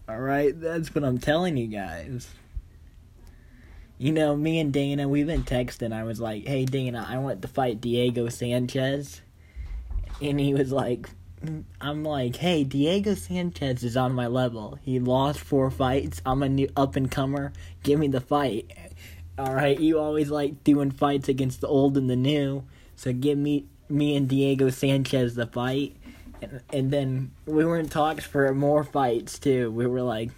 Alright? 0.08 0.60
That's 0.60 0.94
what 0.94 1.04
I'm 1.04 1.18
telling 1.18 1.56
you 1.56 1.66
guys. 1.66 2.28
You 3.98 4.12
know, 4.12 4.36
me 4.36 4.60
and 4.60 4.72
Dana, 4.72 5.08
we've 5.08 5.26
been 5.26 5.42
texting. 5.42 5.92
I 5.92 6.04
was 6.04 6.20
like, 6.20 6.46
hey, 6.46 6.64
Dana, 6.64 7.04
I 7.08 7.18
want 7.18 7.42
to 7.42 7.48
fight 7.48 7.80
Diego 7.80 8.28
Sanchez. 8.28 9.20
And 10.22 10.38
he 10.38 10.54
was 10.54 10.70
like, 10.70 11.10
I'm 11.80 12.02
like, 12.04 12.36
hey, 12.36 12.64
Diego 12.64 13.14
Sanchez 13.14 13.84
is 13.84 13.96
on 13.96 14.12
my 14.12 14.26
level. 14.26 14.78
He 14.82 14.98
lost 14.98 15.40
four 15.40 15.70
fights. 15.70 16.20
I'm 16.26 16.42
a 16.42 16.48
new 16.48 16.68
up 16.76 16.96
and 16.96 17.10
comer. 17.10 17.52
Give 17.82 17.98
me 17.98 18.08
the 18.08 18.20
fight. 18.20 18.70
All 19.38 19.54
right, 19.54 19.78
you 19.78 20.00
always 20.00 20.30
like 20.30 20.64
doing 20.64 20.90
fights 20.90 21.28
against 21.28 21.60
the 21.60 21.68
old 21.68 21.96
and 21.96 22.10
the 22.10 22.16
new. 22.16 22.64
So 22.96 23.12
give 23.12 23.38
me 23.38 23.66
me 23.88 24.16
and 24.16 24.28
Diego 24.28 24.70
Sanchez 24.70 25.34
the 25.34 25.46
fight, 25.46 25.96
and, 26.42 26.60
and 26.72 26.90
then 26.90 27.30
we 27.46 27.64
were 27.64 27.78
in 27.78 27.88
talks 27.88 28.24
for 28.24 28.52
more 28.52 28.84
fights 28.84 29.38
too. 29.38 29.70
We 29.70 29.86
were 29.86 30.02
like, 30.02 30.30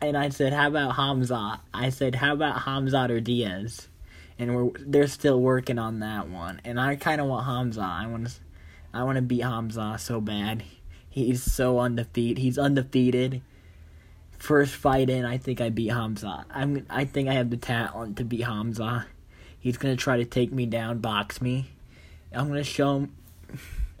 and 0.00 0.16
I 0.16 0.28
said, 0.28 0.52
"How 0.52 0.68
about 0.68 0.94
Hamza?" 0.94 1.60
I 1.74 1.90
said, 1.90 2.14
"How 2.14 2.34
about 2.34 2.62
Hamza 2.62 3.10
or 3.10 3.20
Diaz?" 3.20 3.88
And 4.38 4.54
we're 4.54 4.70
they're 4.78 5.08
still 5.08 5.40
working 5.40 5.78
on 5.78 5.98
that 6.00 6.28
one. 6.28 6.60
And 6.64 6.80
I 6.80 6.94
kind 6.94 7.20
of 7.20 7.26
want 7.26 7.46
Hamza. 7.46 7.80
I 7.80 8.06
want 8.06 8.28
to, 8.28 8.32
I 8.92 9.02
want 9.02 9.16
to 9.16 9.22
beat 9.22 9.42
Hamza 9.42 9.96
so 9.98 10.20
bad. 10.20 10.64
He's 11.08 11.42
so 11.42 11.78
undefeated. 11.78 12.38
He's 12.38 12.58
undefeated. 12.58 13.42
First 14.38 14.74
fight 14.74 15.10
in, 15.10 15.24
I 15.24 15.36
think 15.38 15.60
I 15.60 15.68
beat 15.68 15.88
Hamza. 15.88 16.46
I'm. 16.50 16.86
I 16.88 17.04
think 17.04 17.28
I 17.28 17.34
have 17.34 17.50
the 17.50 17.56
talent 17.56 18.16
to 18.18 18.24
beat 18.24 18.44
Hamza. 18.44 19.06
He's 19.58 19.76
gonna 19.76 19.96
try 19.96 20.16
to 20.16 20.24
take 20.24 20.52
me 20.52 20.66
down, 20.66 20.98
box 20.98 21.40
me 21.42 21.66
I'm 22.32 22.48
gonna 22.48 22.64
show 22.64 22.96
him. 22.96 23.14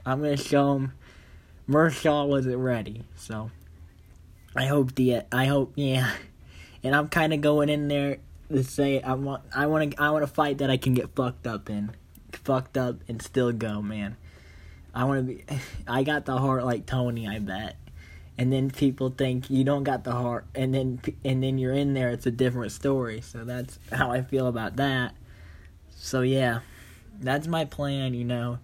I'm 0.04 0.20
gonna 0.20 0.36
show 0.36 0.76
him. 0.76 0.92
Meerschaert 1.68 2.28
wasn't 2.28 2.58
ready, 2.58 3.04
so 3.14 3.50
I 4.56 4.66
hope 4.66 4.94
the 4.94 5.22
I 5.32 5.46
hope 5.46 5.72
yeah, 5.76 6.12
and 6.82 6.94
I'm 6.94 7.08
kind 7.08 7.32
of 7.32 7.40
going 7.40 7.68
in 7.68 7.88
there 7.88 8.18
to 8.50 8.62
say 8.62 9.00
I 9.00 9.14
want 9.14 9.42
I 9.54 9.66
want 9.66 9.92
to 9.92 10.02
I 10.02 10.10
want 10.10 10.22
to 10.22 10.32
fight 10.32 10.58
that 10.58 10.70
I 10.70 10.76
can 10.76 10.94
get 10.94 11.14
fucked 11.14 11.46
up 11.46 11.68
in, 11.70 11.92
fucked 12.32 12.76
up 12.76 12.96
and 13.08 13.20
still 13.20 13.52
go, 13.52 13.82
man. 13.82 14.16
I 14.98 15.04
want 15.04 15.26
to 15.26 15.34
be. 15.34 15.44
I 15.88 16.02
got 16.02 16.26
the 16.26 16.36
heart 16.36 16.64
like 16.64 16.86
Tony, 16.86 17.28
I 17.28 17.38
bet. 17.38 17.76
And 18.36 18.52
then 18.52 18.70
people 18.70 19.10
think 19.10 19.50
you 19.50 19.64
don't 19.64 19.82
got 19.82 20.04
the 20.04 20.12
heart, 20.12 20.46
and 20.54 20.72
then 20.72 21.00
and 21.24 21.42
then 21.42 21.58
you're 21.58 21.72
in 21.72 21.94
there. 21.94 22.10
It's 22.10 22.26
a 22.26 22.30
different 22.30 22.72
story. 22.72 23.20
So 23.20 23.44
that's 23.44 23.78
how 23.92 24.12
I 24.12 24.22
feel 24.22 24.46
about 24.46 24.76
that. 24.76 25.14
So 25.90 26.22
yeah 26.22 26.60
that's 27.20 27.46
my 27.46 27.64
plan, 27.64 28.14
you 28.14 28.24
know. 28.24 28.58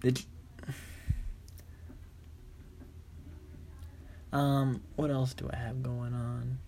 The 0.00 0.22
um, 4.32 4.82
what 4.96 5.10
else 5.10 5.34
do 5.34 5.48
I 5.52 5.56
have 5.56 5.82
going 5.82 6.12
on? 6.12 6.58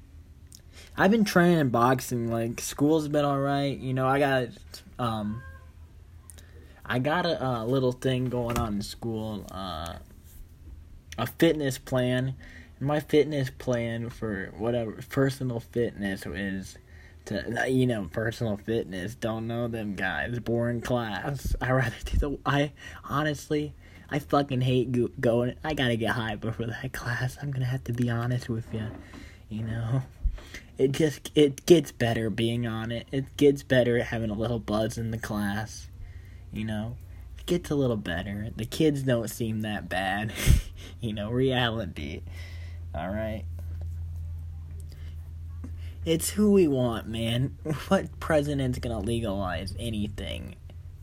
I've 0.96 1.11
been 1.11 1.25
training 1.25 1.68
boxing. 1.70 2.30
Like 2.30 2.61
school's 2.61 3.08
been 3.08 3.25
all 3.25 3.40
right. 3.40 3.76
You 3.76 3.92
know, 3.92 4.06
I 4.06 4.18
got 4.18 4.49
um, 4.99 5.42
I 6.88 7.00
got 7.00 7.26
a, 7.26 7.64
little 7.64 7.93
thing 7.93 8.26
going 8.26 8.59
on 8.59 8.75
in 8.75 8.83
school. 8.83 9.45
Uh, 9.50 9.97
a 11.19 11.26
fitness 11.26 11.78
plan. 11.78 12.37
My 12.78 13.00
fitness 13.00 13.50
plan 13.50 14.11
for 14.11 14.52
whatever 14.57 14.93
personal 15.09 15.61
fitness 15.61 16.26
is 16.26 16.78
to 17.25 17.66
you 17.69 17.87
know 17.87 18.09
personal 18.12 18.57
fitness. 18.57 19.14
Don't 19.14 19.47
know 19.47 19.66
them 19.66 19.95
guys. 19.95 20.38
Boring 20.38 20.81
class. 20.81 21.57
I 21.61 21.71
rather 21.73 21.97
do 22.05 22.19
the. 22.19 22.38
I 22.47 22.73
honestly, 23.05 23.75
I 24.11 24.19
fucking 24.19 24.61
hate 24.61 24.93
go- 24.93 25.11
going. 25.19 25.55
I 25.64 25.75
gotta 25.75 25.97
get 25.97 26.11
high 26.11 26.37
before 26.37 26.66
that 26.66 26.93
class. 26.93 27.37
I'm 27.43 27.50
gonna 27.50 27.64
have 27.64 27.85
to 27.85 27.93
be 27.93 28.11
honest 28.11 28.49
with 28.49 28.73
you. 28.73 28.88
You 29.49 29.64
know, 29.64 30.02
it 30.78 30.93
just 30.93 31.33
it 31.35 31.66
gets 31.66 31.93
better 31.93 32.31
being 32.31 32.66
on 32.66 32.93
it. 32.93 33.09
It 33.11 33.37
gets 33.37 33.62
better 33.62 34.02
having 34.02 34.31
a 34.31 34.35
little 34.35 34.59
buzz 34.59 34.99
in 34.99 35.11
the 35.11 35.19
class. 35.19 35.88
You 36.53 36.65
know, 36.65 36.97
it 37.38 37.47
gets 37.47 37.71
a 37.71 37.75
little 37.75 37.97
better. 37.97 38.50
The 38.57 38.65
kids 38.65 39.03
don't 39.03 39.29
seem 39.29 39.61
that 39.62 39.88
bad. 39.88 40.33
you 41.00 41.12
know, 41.12 41.31
reality. 41.31 42.23
All 42.95 43.09
right. 43.09 43.45
It's 46.05 46.31
who 46.31 46.53
we 46.53 46.69
want, 46.69 47.09
man. 47.09 47.59
What 47.88 48.21
president's 48.21 48.79
gonna 48.79 49.00
legalize 49.00 49.75
anything? 49.79 50.55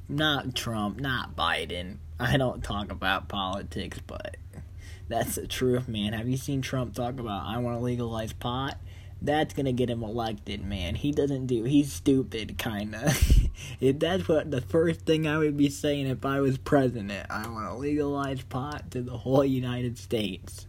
Not 0.07 0.55
Trump, 0.55 0.99
not 0.99 1.35
Biden. 1.35 1.97
I 2.19 2.37
don't 2.37 2.63
talk 2.63 2.91
about 2.91 3.27
politics, 3.27 3.99
but 4.05 4.37
that's 5.09 5.35
the 5.35 5.47
truth, 5.47 5.87
man. 5.87 6.13
Have 6.13 6.29
you 6.29 6.37
seen 6.37 6.61
Trump 6.61 6.95
talk 6.95 7.19
about 7.19 7.45
I 7.45 7.57
want 7.57 7.77
to 7.77 7.83
legalize 7.83 8.31
pot? 8.31 8.77
That's 9.23 9.53
gonna 9.53 9.71
get 9.71 9.89
him 9.89 10.03
elected, 10.03 10.63
man. 10.63 10.95
He 10.95 11.11
doesn't 11.11 11.47
do. 11.47 11.63
He's 11.63 11.91
stupid, 11.91 12.57
kinda. 12.57 13.13
if 13.79 13.99
that's 13.99 14.27
what 14.27 14.51
the 14.51 14.61
first 14.61 15.01
thing 15.01 15.27
I 15.27 15.37
would 15.37 15.57
be 15.57 15.69
saying 15.69 16.07
if 16.07 16.25
I 16.25 16.41
was 16.41 16.57
president, 16.57 17.27
I 17.29 17.47
want 17.47 17.69
to 17.69 17.75
legalize 17.75 18.43
pot 18.43 18.91
to 18.91 19.01
the 19.01 19.17
whole 19.17 19.45
United 19.45 19.97
States. 19.97 20.67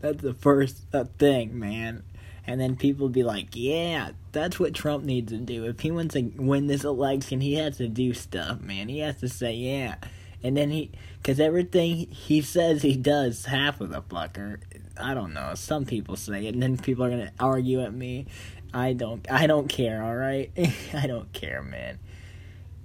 That's 0.00 0.22
the 0.22 0.34
first 0.34 0.86
uh, 0.94 1.04
thing, 1.18 1.58
man 1.58 2.02
and 2.46 2.60
then 2.60 2.74
people 2.74 3.08
be 3.08 3.22
like, 3.22 3.48
"Yeah, 3.52 4.10
that's 4.32 4.58
what 4.58 4.74
Trump 4.74 5.04
needs 5.04 5.30
to 5.30 5.38
do. 5.38 5.66
If 5.66 5.80
he 5.80 5.90
wants 5.90 6.14
to 6.14 6.22
win 6.36 6.66
this 6.66 6.84
election, 6.84 7.40
he 7.40 7.54
has 7.54 7.76
to 7.76 7.86
do 7.86 8.12
stuff, 8.14 8.60
man. 8.60 8.88
He 8.88 8.98
has 9.00 9.16
to 9.20 9.28
say, 9.28 9.52
yeah." 9.54 9.96
And 10.42 10.56
then 10.56 10.70
he, 10.70 10.90
because 11.18 11.38
everything 11.38 12.08
he 12.10 12.40
says 12.40 12.82
he 12.82 12.96
does, 12.96 13.44
half 13.46 13.80
of 13.80 13.90
the 13.90 14.02
fucker. 14.02 14.60
I 14.96 15.14
don't 15.14 15.32
know. 15.32 15.54
Some 15.54 15.86
people 15.86 16.16
say 16.16 16.46
it, 16.46 16.54
and 16.54 16.62
then 16.62 16.76
people 16.76 17.04
are 17.04 17.10
gonna 17.10 17.32
argue 17.38 17.82
at 17.82 17.92
me. 17.92 18.26
I 18.72 18.92
don't. 18.92 19.26
I 19.30 19.46
don't 19.46 19.68
care. 19.68 20.02
All 20.02 20.16
right. 20.16 20.50
I 20.94 21.06
don't 21.06 21.32
care, 21.32 21.62
man 21.62 21.98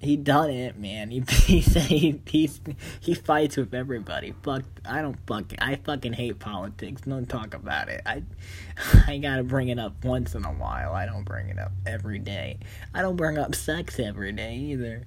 he 0.06 0.16
done 0.16 0.50
it, 0.50 0.78
man. 0.78 1.12
He 1.46 1.60
he 1.60 1.60
he 1.60 2.22
he's, 2.26 2.62
he 3.00 3.14
fights 3.14 3.58
with 3.58 3.74
everybody. 3.74 4.34
Fuck, 4.44 4.64
I 4.86 5.02
don't 5.02 5.18
fuck. 5.28 5.46
I 5.60 5.76
fucking 5.76 6.14
hate 6.14 6.40
politics. 6.40 7.02
Don't 7.02 7.28
talk 7.28 7.54
about 7.54 7.90
it. 7.90 8.02
I 8.06 8.24
I 9.08 9.18
gotta 9.18 9.44
bring 9.44 9.70
it 9.70 9.80
up 9.80 10.04
once 10.04 10.36
in 10.36 10.46
a 10.46 10.54
while. 10.54 10.94
I 10.94 11.06
don't 11.06 11.24
bring 11.24 11.50
it 11.50 11.60
up 11.60 11.72
every 11.86 12.20
day. 12.20 12.60
I 12.94 13.02
don't 13.02 13.16
bring 13.16 13.38
up 13.38 13.56
sex 13.56 14.00
every 14.00 14.32
day 14.32 14.56
either. 14.56 15.06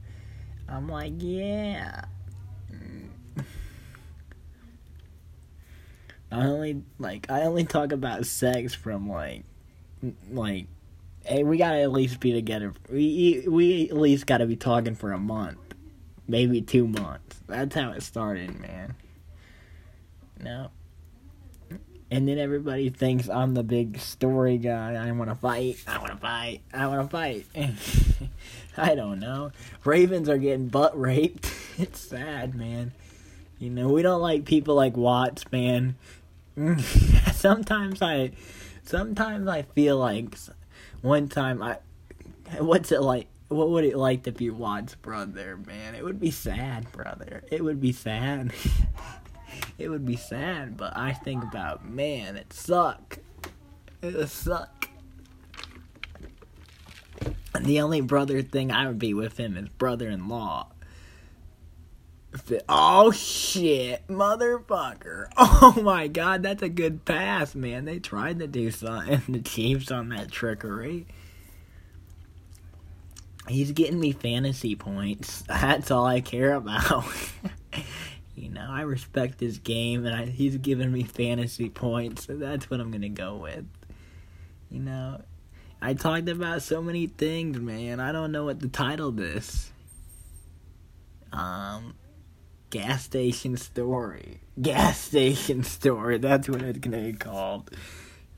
I'm 0.68 0.88
like, 0.88 1.14
yeah. 1.18 2.04
I 6.30 6.44
only 6.44 6.82
like 6.98 7.30
I 7.30 7.42
only 7.42 7.64
talk 7.64 7.92
about 7.92 8.26
sex 8.26 8.74
from 8.74 9.08
like 9.08 9.44
like, 10.30 10.66
hey, 11.24 11.42
we 11.42 11.56
gotta 11.58 11.78
at 11.78 11.92
least 11.92 12.20
be 12.20 12.32
together. 12.32 12.74
We 12.90 13.44
we 13.48 13.88
at 13.88 13.96
least 13.96 14.26
gotta 14.26 14.46
be 14.46 14.56
talking 14.56 14.94
for 14.94 15.12
a 15.12 15.18
month, 15.18 15.58
maybe 16.26 16.60
two 16.60 16.86
months. 16.86 17.40
That's 17.46 17.74
how 17.74 17.92
it 17.92 18.02
started, 18.02 18.60
man. 18.60 18.94
No. 20.42 20.70
And 22.10 22.26
then 22.26 22.38
everybody 22.38 22.88
thinks 22.88 23.28
I'm 23.28 23.52
the 23.52 23.62
big 23.62 23.98
story 23.98 24.56
guy. 24.56 24.94
I 24.94 25.10
want 25.12 25.28
to 25.28 25.34
fight. 25.34 25.76
I 25.86 25.98
want 25.98 26.12
to 26.12 26.16
fight. 26.16 26.62
I 26.72 26.86
want 26.86 27.02
to 27.02 27.08
fight. 27.10 27.46
I 28.78 28.94
don't 28.94 29.20
know. 29.20 29.52
Ravens 29.84 30.28
are 30.30 30.38
getting 30.38 30.68
butt 30.68 30.98
raped. 30.98 31.52
It's 31.80 32.00
sad, 32.00 32.56
man. 32.56 32.90
You 33.58 33.70
know, 33.70 33.88
we 33.88 34.02
don't 34.02 34.20
like 34.20 34.44
people 34.44 34.74
like 34.74 34.96
Watts, 34.96 35.50
man. 35.50 35.96
sometimes 37.32 38.02
I 38.02 38.32
sometimes 38.82 39.48
I 39.48 39.62
feel 39.62 39.96
like 39.96 40.36
one 41.02 41.28
time 41.28 41.62
I 41.62 41.78
what's 42.58 42.90
it 42.90 43.00
like 43.00 43.28
what 43.48 43.70
would 43.70 43.84
it 43.84 43.96
like 43.96 44.24
to 44.24 44.32
be 44.32 44.50
Watts' 44.50 44.94
brother, 44.94 45.56
man? 45.56 45.94
It 45.94 46.04
would 46.04 46.20
be 46.20 46.30
sad, 46.30 46.90
brother. 46.92 47.42
It 47.50 47.64
would 47.64 47.80
be 47.80 47.92
sad. 47.92 48.52
it 49.78 49.88
would 49.88 50.04
be 50.04 50.16
sad, 50.16 50.76
but 50.76 50.94
I 50.96 51.12
think 51.14 51.42
about, 51.42 51.88
man, 51.88 52.36
it 52.36 52.52
suck. 52.52 53.18
It 54.02 54.28
suck. 54.28 54.90
The 57.58 57.80
only 57.80 58.02
brother 58.02 58.42
thing 58.42 58.70
I 58.70 58.86
would 58.86 58.98
be 58.98 59.14
with 59.14 59.38
him 59.38 59.56
is 59.56 59.68
brother-in-law. 59.70 60.68
Oh 62.68 63.10
shit, 63.10 64.06
motherfucker! 64.06 65.28
Oh 65.60 65.80
my 65.82 66.08
god, 66.08 66.42
that's 66.42 66.62
a 66.62 66.68
good 66.68 67.04
pass, 67.04 67.54
man. 67.54 67.84
They 67.84 67.98
tried 67.98 68.38
to 68.40 68.46
do 68.46 68.70
something. 68.70 69.22
The 69.28 69.40
Chiefs 69.40 69.90
on 69.90 70.10
that 70.10 70.30
trickery. 70.30 71.06
He's 73.48 73.72
getting 73.72 73.98
me 73.98 74.12
fantasy 74.12 74.76
points. 74.76 75.42
That's 75.48 75.90
all 75.90 76.04
I 76.04 76.20
care 76.20 76.52
about. 76.52 77.06
you 78.36 78.50
know, 78.50 78.66
I 78.68 78.82
respect 78.82 79.40
his 79.40 79.58
game, 79.58 80.04
and 80.04 80.14
I, 80.14 80.26
he's 80.26 80.58
giving 80.58 80.92
me 80.92 81.02
fantasy 81.02 81.70
points. 81.70 82.26
So 82.26 82.36
that's 82.36 82.68
what 82.68 82.78
I'm 82.78 82.90
gonna 82.90 83.08
go 83.08 83.36
with. 83.36 83.66
You 84.70 84.80
know, 84.80 85.22
I 85.80 85.94
talked 85.94 86.28
about 86.28 86.60
so 86.62 86.82
many 86.82 87.06
things, 87.06 87.58
man. 87.58 88.00
I 88.00 88.12
don't 88.12 88.32
know 88.32 88.44
what 88.44 88.60
to 88.60 88.68
title 88.68 89.12
this. 89.12 89.72
Um, 91.32 91.94
gas 92.70 93.04
station 93.04 93.56
story. 93.56 94.40
Gas 94.60 95.00
station 95.00 95.62
story. 95.62 96.18
That's 96.18 96.48
what 96.48 96.62
it's 96.62 96.78
gonna 96.78 96.98
be 96.98 97.12
called. 97.12 97.70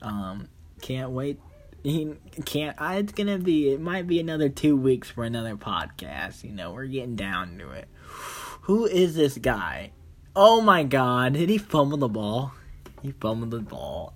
Um, 0.01 0.47
can't 0.81 1.11
wait. 1.11 1.39
He 1.83 2.13
can't. 2.45 2.79
I, 2.79 2.97
it's 2.97 3.13
gonna 3.13 3.39
be. 3.39 3.71
It 3.71 3.81
might 3.81 4.07
be 4.07 4.19
another 4.19 4.49
two 4.49 4.77
weeks 4.77 5.09
for 5.09 5.23
another 5.23 5.55
podcast. 5.55 6.43
You 6.43 6.51
know, 6.51 6.71
we're 6.71 6.85
getting 6.85 7.15
down 7.15 7.57
to 7.57 7.71
it. 7.71 7.87
Who 8.61 8.85
is 8.85 9.15
this 9.15 9.37
guy? 9.37 9.91
Oh 10.35 10.61
my 10.61 10.83
God! 10.83 11.33
Did 11.33 11.49
he 11.49 11.57
fumble 11.57 11.97
the 11.97 12.07
ball? 12.07 12.53
He 13.01 13.11
fumbled 13.11 13.51
the 13.51 13.59
ball. 13.59 14.13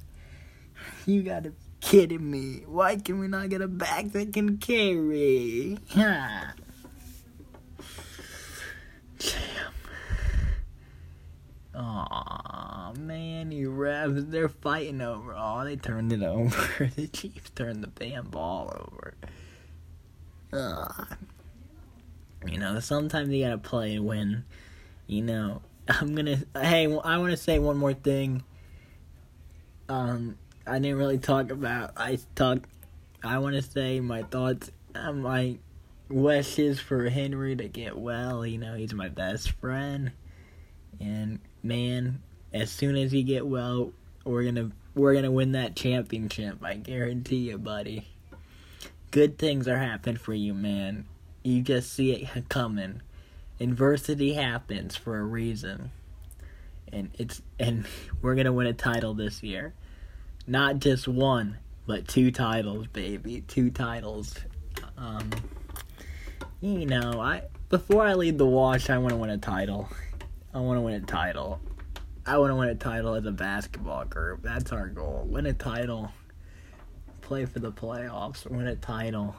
You 1.06 1.24
gotta 1.24 1.50
be 1.50 1.56
kidding 1.82 2.30
me! 2.30 2.64
Why 2.68 2.96
can 2.98 3.20
we 3.20 3.28
not 3.28 3.50
get 3.50 3.62
a 3.62 3.68
back 3.68 4.12
that 4.12 4.32
can 4.34 4.58
carry? 4.58 5.80
Aw, 11.78 12.94
man, 12.98 13.52
you 13.52 13.72
refs, 13.72 14.32
they're 14.32 14.48
fighting 14.48 15.02
over. 15.02 15.36
Oh, 15.38 15.64
they 15.66 15.76
turned 15.76 16.14
it 16.14 16.24
over. 16.24 16.90
the 16.96 17.08
Chiefs 17.08 17.50
turned 17.50 17.84
the 17.84 17.88
damn 17.88 18.28
ball 18.28 18.72
over. 18.74 19.14
Ugh. 20.54 21.18
You 22.48 22.60
know, 22.60 22.80
sometimes 22.80 23.30
you 23.30 23.44
gotta 23.44 23.58
play 23.58 23.96
and 23.96 24.06
win. 24.06 24.46
You 25.08 25.22
know, 25.24 25.62
I'm 25.88 26.16
gonna. 26.16 26.40
Hey, 26.54 26.86
I 26.86 27.18
want 27.18 27.32
to 27.32 27.38
say 27.38 27.60
one 27.60 27.78
more 27.78 27.94
thing. 27.94 28.44
Um, 29.90 30.38
I 30.66 30.80
didn't 30.80 30.98
really 30.98 31.18
talk 31.18 31.52
about. 31.52 31.92
I 31.98 32.20
talk. 32.36 32.68
I 33.24 33.40
want 33.40 33.56
to 33.56 33.62
say 33.62 34.00
my 34.00 34.24
thoughts. 34.24 34.72
Uh, 34.94 35.12
my 35.12 35.58
wishes 36.08 36.80
for 36.80 37.10
Henry 37.10 37.56
to 37.56 37.68
get 37.68 37.98
well. 37.98 38.46
You 38.46 38.60
know, 38.60 38.76
he's 38.76 38.94
my 38.94 39.10
best 39.10 39.52
friend, 39.52 40.12
and 41.00 41.40
man, 41.66 42.22
as 42.54 42.72
soon 42.72 42.96
as 42.96 43.12
he 43.12 43.24
get 43.24 43.46
well, 43.46 43.92
we're 44.24 44.44
gonna 44.44 44.72
we're 44.94 45.14
gonna 45.14 45.32
win 45.32 45.54
that 45.54 45.76
championship. 45.76 46.64
I 46.64 46.76
guarantee 46.76 47.50
you, 47.50 47.58
buddy. 47.58 48.08
Good 49.12 49.38
things 49.38 49.68
are 49.68 49.78
happening 49.78 50.18
for 50.18 50.34
you, 50.34 50.54
man. 50.54 51.06
You 51.44 51.62
just 51.62 51.94
see 51.94 52.14
it 52.14 52.50
coming. 52.50 53.02
Adversity 53.60 54.34
happens 54.34 54.96
for 54.96 55.18
a 55.18 55.24
reason. 55.24 55.92
And 56.92 57.10
it's 57.18 57.42
and 57.60 57.86
we're 58.22 58.36
gonna 58.36 58.54
win 58.54 58.68
a 58.68 58.74
title 58.74 59.14
this 59.14 59.44
year. 59.44 59.74
Not 60.48 60.80
just 60.80 61.08
one, 61.08 61.58
but 61.88 62.08
two 62.08 62.32
titles, 62.32 62.88
baby. 62.88 63.42
Two 63.48 63.72
titles. 63.72 64.36
Um 64.98 65.32
you 66.62 66.86
know, 66.86 67.20
I 67.20 67.44
before 67.70 68.04
I 68.04 68.14
leave 68.14 68.38
the 68.38 68.46
watch, 68.46 68.90
I 68.90 68.98
wanna 68.98 69.18
win 69.18 69.30
a 69.30 69.38
title. 69.38 69.90
I 70.56 70.60
want 70.60 70.78
to 70.78 70.82
win 70.82 70.94
a 70.94 71.02
title. 71.02 71.60
I 72.26 72.38
want 72.38 72.52
to 72.52 72.56
win 72.56 72.70
a 72.70 72.76
title 72.76 73.14
as 73.16 73.26
a 73.26 73.32
basketball 73.32 74.06
group. 74.06 74.42
That's 74.42 74.72
our 74.72 74.88
goal. 74.88 75.26
Win 75.28 75.48
a 75.48 75.54
title. 75.54 76.14
Play 77.20 77.46
for 77.46 77.60
the 77.60 77.74
playoffs. 77.74 78.50
Win 78.50 78.66
a 78.66 78.78
title. 78.78 79.36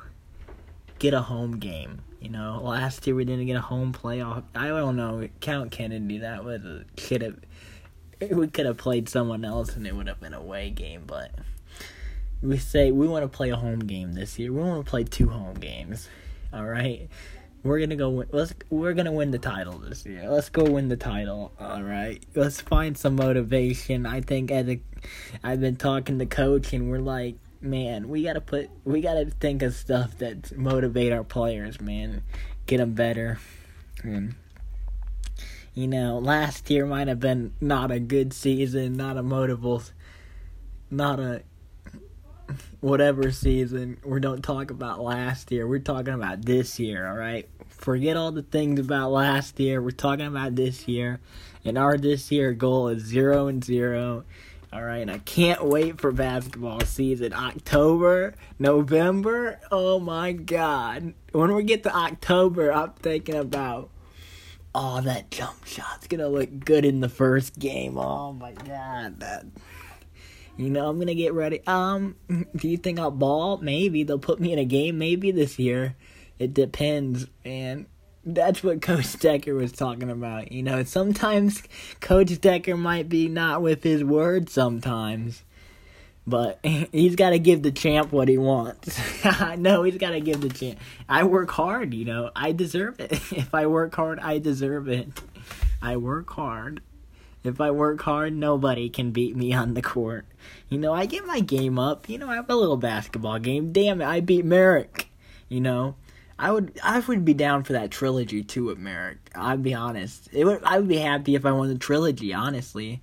Get 0.98 1.14
a 1.14 1.22
home 1.22 1.58
game. 1.58 2.02
You 2.20 2.28
know, 2.28 2.60
last 2.62 3.06
year 3.06 3.16
we 3.16 3.24
didn't 3.24 3.46
get 3.46 3.56
a 3.56 3.62
home 3.62 3.94
playoff. 3.94 4.42
I 4.54 4.68
don't 4.68 4.96
know. 4.96 5.26
Count 5.40 5.70
Kennedy. 5.70 6.18
That 6.18 6.44
was 6.44 6.60
should 6.98 7.22
have. 7.22 7.38
We 8.30 8.48
could 8.48 8.66
have 8.66 8.76
played 8.76 9.08
someone 9.08 9.42
else 9.42 9.74
and 9.74 9.86
it 9.86 9.96
would 9.96 10.08
have 10.08 10.20
been 10.20 10.34
a 10.34 10.38
away 10.38 10.68
game. 10.68 11.04
But 11.06 11.30
we 12.42 12.58
say 12.58 12.92
we 12.92 13.08
want 13.08 13.22
to 13.22 13.34
play 13.34 13.48
a 13.48 13.56
home 13.56 13.80
game 13.80 14.12
this 14.12 14.38
year. 14.38 14.52
We 14.52 14.60
want 14.60 14.84
to 14.84 14.90
play 14.90 15.04
two 15.04 15.30
home 15.30 15.54
games. 15.54 16.10
All 16.52 16.66
right. 16.66 17.08
We're 17.66 17.80
gonna 17.80 17.96
go. 17.96 18.10
Win, 18.10 18.28
let's. 18.30 18.54
We're 18.70 18.94
gonna 18.94 19.12
win 19.12 19.32
the 19.32 19.38
title 19.38 19.78
this 19.78 20.06
year. 20.06 20.28
Let's 20.28 20.48
go 20.48 20.62
win 20.62 20.88
the 20.88 20.96
title. 20.96 21.52
All 21.58 21.82
right. 21.82 22.24
Let's 22.34 22.60
find 22.60 22.96
some 22.96 23.16
motivation. 23.16 24.06
I 24.06 24.20
think 24.20 24.52
as 24.52 24.68
a, 24.68 24.80
I've 25.42 25.60
been 25.60 25.76
talking 25.76 26.18
to 26.20 26.26
coach, 26.26 26.72
and 26.72 26.88
we're 26.88 27.00
like, 27.00 27.34
man, 27.60 28.08
we 28.08 28.22
gotta 28.22 28.40
put. 28.40 28.70
We 28.84 29.00
gotta 29.00 29.26
think 29.26 29.62
of 29.62 29.74
stuff 29.74 30.18
that 30.18 30.56
motivate 30.56 31.12
our 31.12 31.24
players, 31.24 31.80
man. 31.80 32.22
Get 32.66 32.78
them 32.78 32.92
better. 32.92 33.38
And, 34.02 34.36
you 35.74 35.88
know, 35.88 36.18
last 36.18 36.70
year 36.70 36.86
might 36.86 37.08
have 37.08 37.20
been 37.20 37.52
not 37.60 37.90
a 37.90 37.98
good 37.98 38.32
season, 38.32 38.94
not 38.94 39.16
a 39.16 39.22
motivable, 39.22 39.90
not 40.90 41.18
a 41.18 41.42
whatever 42.80 43.30
season. 43.30 43.98
We 44.04 44.20
don't 44.20 44.42
talk 44.42 44.70
about 44.70 45.00
last 45.00 45.50
year. 45.50 45.66
We're 45.66 45.78
talking 45.78 46.14
about 46.14 46.42
this 46.42 46.78
year, 46.78 47.06
all 47.06 47.16
right? 47.16 47.48
Forget 47.68 48.16
all 48.16 48.32
the 48.32 48.42
things 48.42 48.80
about 48.80 49.10
last 49.10 49.58
year. 49.60 49.82
We're 49.82 49.90
talking 49.90 50.26
about 50.26 50.56
this 50.56 50.88
year. 50.88 51.20
And 51.64 51.76
our 51.76 51.96
this 51.96 52.30
year 52.30 52.52
goal 52.52 52.88
is 52.88 53.04
0 53.04 53.48
and 53.48 53.64
0. 53.64 54.24
All 54.72 54.82
right, 54.82 54.98
and 54.98 55.10
I 55.10 55.18
can't 55.18 55.64
wait 55.64 56.00
for 56.00 56.12
basketball 56.12 56.80
season. 56.80 57.32
October, 57.32 58.34
November. 58.58 59.60
Oh 59.70 59.98
my 59.98 60.32
god. 60.32 61.14
When 61.32 61.54
we 61.54 61.62
get 61.62 61.84
to 61.84 61.96
October, 61.96 62.72
I'm 62.72 62.92
thinking 62.92 63.36
about 63.36 63.90
oh, 64.74 65.00
that 65.00 65.30
jump 65.30 65.64
shot's 65.64 66.06
going 66.06 66.20
to 66.20 66.28
look 66.28 66.60
good 66.60 66.84
in 66.84 67.00
the 67.00 67.08
first 67.08 67.58
game. 67.58 67.96
Oh 67.96 68.34
my 68.34 68.52
god. 68.52 69.20
That 69.20 69.46
you 70.56 70.70
know, 70.70 70.88
I'm 70.88 70.98
gonna 70.98 71.14
get 71.14 71.32
ready. 71.34 71.60
Um, 71.66 72.16
do 72.56 72.68
you 72.68 72.76
think 72.76 72.98
I'll 72.98 73.10
ball? 73.10 73.58
Maybe 73.58 74.02
they'll 74.04 74.18
put 74.18 74.40
me 74.40 74.52
in 74.52 74.58
a 74.58 74.64
game. 74.64 74.98
Maybe 74.98 75.30
this 75.30 75.58
year. 75.58 75.96
It 76.38 76.52
depends, 76.52 77.26
and 77.44 77.86
that's 78.24 78.62
what 78.62 78.82
Coach 78.82 79.18
Decker 79.18 79.54
was 79.54 79.72
talking 79.72 80.10
about. 80.10 80.52
You 80.52 80.62
know, 80.62 80.84
sometimes 80.84 81.62
Coach 82.00 82.40
Decker 82.40 82.76
might 82.76 83.08
be 83.08 83.28
not 83.28 83.62
with 83.62 83.82
his 83.82 84.04
word 84.04 84.50
sometimes, 84.50 85.42
but 86.26 86.58
he's 86.92 87.16
got 87.16 87.30
to 87.30 87.38
give 87.38 87.62
the 87.62 87.72
champ 87.72 88.12
what 88.12 88.28
he 88.28 88.36
wants. 88.36 89.00
no, 89.56 89.82
he's 89.82 89.96
got 89.96 90.10
to 90.10 90.20
give 90.20 90.40
the 90.40 90.50
champ. 90.50 90.78
I 91.08 91.24
work 91.24 91.50
hard, 91.50 91.94
you 91.94 92.04
know. 92.04 92.30
I 92.36 92.52
deserve 92.52 93.00
it. 93.00 93.12
if 93.12 93.54
I 93.54 93.66
work 93.66 93.94
hard, 93.94 94.18
I 94.20 94.38
deserve 94.38 94.88
it. 94.88 95.08
I 95.80 95.96
work 95.96 96.30
hard. 96.30 96.82
If 97.46 97.60
I 97.60 97.70
work 97.70 98.02
hard, 98.02 98.34
nobody 98.34 98.88
can 98.88 99.10
beat 99.10 99.36
me 99.36 99.52
on 99.52 99.74
the 99.74 99.82
court. 99.82 100.26
You 100.68 100.78
know, 100.78 100.92
I 100.92 101.06
get 101.06 101.26
my 101.26 101.40
game 101.40 101.78
up. 101.78 102.08
You 102.08 102.18
know, 102.18 102.28
I 102.28 102.36
have 102.36 102.50
a 102.50 102.54
little 102.54 102.76
basketball 102.76 103.38
game. 103.38 103.72
Damn 103.72 104.00
it, 104.00 104.06
I 104.06 104.20
beat 104.20 104.44
Merrick. 104.44 105.08
You 105.48 105.60
know, 105.60 105.96
I 106.38 106.50
would 106.50 106.78
I 106.82 106.98
would 107.00 107.24
be 107.24 107.34
down 107.34 107.62
for 107.62 107.72
that 107.74 107.90
trilogy 107.90 108.42
too 108.42 108.64
with 108.64 108.78
Merrick. 108.78 109.18
I'd 109.34 109.62
be 109.62 109.74
honest. 109.74 110.28
It 110.32 110.44
would 110.44 110.62
I 110.64 110.78
would 110.78 110.88
be 110.88 110.98
happy 110.98 111.34
if 111.34 111.46
I 111.46 111.52
won 111.52 111.68
the 111.68 111.78
trilogy, 111.78 112.34
honestly. 112.34 113.00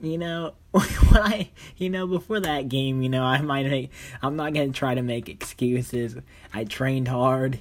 you 0.00 0.18
know, 0.18 0.54
when 0.70 0.84
I, 1.12 1.50
you 1.76 1.90
know, 1.90 2.06
before 2.06 2.40
that 2.40 2.68
game, 2.68 3.02
you 3.02 3.08
know, 3.08 3.24
I 3.24 3.40
might 3.40 3.66
make, 3.66 3.90
I'm 4.22 4.36
not 4.36 4.54
to 4.54 4.70
try 4.70 4.94
to 4.94 5.02
make 5.02 5.28
excuses. 5.28 6.16
I 6.54 6.64
trained 6.64 7.08
hard. 7.08 7.58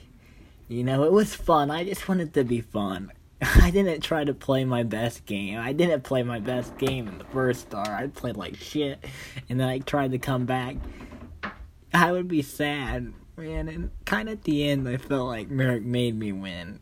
You 0.68 0.84
know, 0.84 1.04
it 1.04 1.12
was 1.12 1.34
fun. 1.34 1.72
I 1.72 1.84
just 1.84 2.08
wanted 2.08 2.34
to 2.36 2.44
be 2.44 2.62
fun. 2.62 3.12
I 3.62 3.72
didn't 3.72 4.02
try 4.02 4.24
to 4.24 4.34
play 4.34 4.66
my 4.66 4.84
best 4.84 5.26
game. 5.26 5.58
I 5.60 5.74
didn't 5.74 6.04
play 6.04 6.24
my 6.24 6.40
best 6.40 6.78
game 6.78 7.08
in 7.08 7.18
the 7.18 7.24
first 7.26 7.62
star. 7.62 7.96
I 7.96 8.08
played 8.08 8.38
like 8.38 8.56
shit. 8.56 9.04
And 9.50 9.60
then 9.60 9.68
I 9.68 9.80
tried 9.80 10.12
to 10.12 10.20
come 10.20 10.46
back. 10.46 10.76
I 11.94 12.12
would 12.12 12.28
be 12.28 12.42
sad, 12.42 13.14
man. 13.38 13.70
And 13.70 13.92
kind 14.06 14.30
of 14.30 14.34
at 14.34 14.44
the 14.44 14.68
end, 14.70 14.88
I 14.88 14.98
felt 14.98 15.28
like 15.28 15.50
Merrick 15.50 15.84
made 15.84 16.18
me 16.18 16.32
win. 16.32 16.80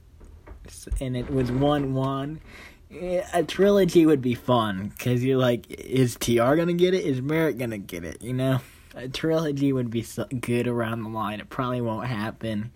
And 0.99 1.15
it 1.15 1.29
was 1.29 1.51
1 1.51 1.93
1 1.93 2.41
a 2.89 3.43
trilogy 3.43 4.05
would 4.05 4.21
be 4.21 4.33
fun 4.33 4.89
because 4.89 5.23
you're 5.23 5.37
like, 5.37 5.69
is 5.69 6.15
TR 6.15 6.55
gonna 6.55 6.73
get 6.73 6.93
it? 6.93 7.05
Is 7.05 7.21
Merrick 7.21 7.57
gonna 7.57 7.77
get 7.77 8.03
it? 8.03 8.21
You 8.21 8.33
know, 8.33 8.59
a 8.95 9.07
trilogy 9.07 9.73
would 9.73 9.89
be 9.89 10.03
so 10.03 10.25
good 10.25 10.67
around 10.67 11.03
the 11.03 11.09
line. 11.09 11.39
It 11.39 11.49
probably 11.49 11.81
won't 11.81 12.07
happen. 12.07 12.71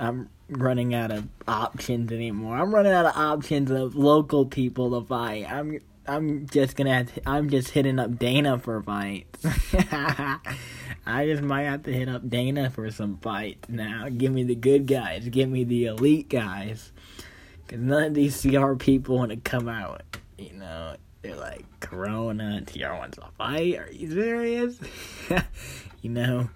I'm 0.00 0.28
running 0.58 0.94
out 0.94 1.10
of 1.10 1.28
options 1.46 2.12
anymore. 2.12 2.56
I'm 2.56 2.74
running 2.74 2.92
out 2.92 3.06
of 3.06 3.16
options 3.16 3.70
of 3.70 3.94
local 3.94 4.46
people 4.46 5.00
to 5.00 5.06
fight. 5.06 5.50
I'm 5.50 5.80
I'm 6.06 6.46
just 6.48 6.76
gonna 6.76 6.94
have 6.94 7.14
to, 7.14 7.28
I'm 7.28 7.48
just 7.48 7.70
hitting 7.70 7.98
up 7.98 8.18
Dana 8.18 8.58
for 8.58 8.82
fights. 8.82 9.44
I 11.04 11.26
just 11.26 11.42
might 11.42 11.62
have 11.62 11.84
to 11.84 11.92
hit 11.92 12.08
up 12.08 12.28
Dana 12.28 12.70
for 12.70 12.90
some 12.90 13.18
fights 13.18 13.68
now. 13.68 14.08
Give 14.08 14.32
me 14.32 14.42
the 14.42 14.54
good 14.54 14.86
guys. 14.86 15.28
Give 15.28 15.48
me 15.48 15.64
the 15.64 15.86
elite 15.86 16.28
guys. 16.28 16.92
Cause 17.68 17.78
none 17.78 18.04
of 18.04 18.14
these 18.14 18.40
CR 18.40 18.74
people 18.74 19.18
want 19.18 19.30
to 19.30 19.36
come 19.36 19.68
out. 19.68 20.02
You 20.38 20.54
know, 20.54 20.96
they're 21.22 21.36
like 21.36 21.64
Corona. 21.80 22.62
TR 22.62 22.94
wants 22.94 23.18
to 23.18 23.26
fight. 23.38 23.78
Are 23.78 23.90
you 23.92 24.10
serious? 24.10 24.78
you 26.02 26.10
know, 26.10 26.50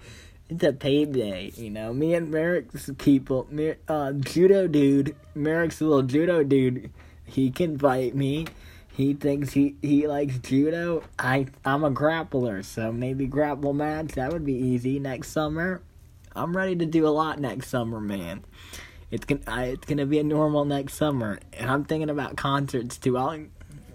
it's 0.49 0.65
a 0.65 0.73
payday. 0.73 1.53
You 1.57 1.71
know, 1.71 1.93
me 1.93 2.15
and 2.15 2.31
Merrick's 2.31 2.91
people. 2.99 3.49
Uh, 3.89 4.13
judo 4.13 4.67
dude. 4.69 5.17
Merrick's 5.35 5.81
little 5.81 6.03
judo 6.03 6.43
dude. 6.43 6.91
He 7.25 7.51
can 7.51 7.79
fight 7.79 8.15
me. 8.15 8.47
He 8.93 9.13
thinks 9.13 9.53
he 9.53 9.77
he 9.83 10.07
likes 10.07 10.39
judo. 10.39 11.03
I 11.19 11.49
I'm 11.65 11.85
a 11.85 11.91
grappler, 11.91 12.65
so 12.65 12.93
maybe 12.93 13.27
grapple 13.27 13.75
match. 13.75 14.13
That 14.13 14.33
would 14.33 14.45
be 14.45 14.55
easy 14.55 14.99
next 14.99 15.33
summer. 15.33 15.83
I'm 16.35 16.57
ready 16.57 16.77
to 16.77 16.87
do 16.87 17.07
a 17.07 17.11
lot 17.11 17.39
next 17.39 17.69
summer, 17.69 18.01
man. 18.01 18.45
It's 19.11 19.25
gonna 19.25 19.43
I, 19.47 19.65
it's 19.65 19.87
gonna 19.87 20.07
be 20.07 20.19
a 20.19 20.25
normal 20.25 20.65
next 20.65 20.95
summer, 20.95 21.39
and 21.53 21.71
I'm 21.71 21.85
thinking 21.85 22.09
about 22.09 22.37
concerts 22.37 22.97
too. 22.97 23.19
I'll 23.19 23.45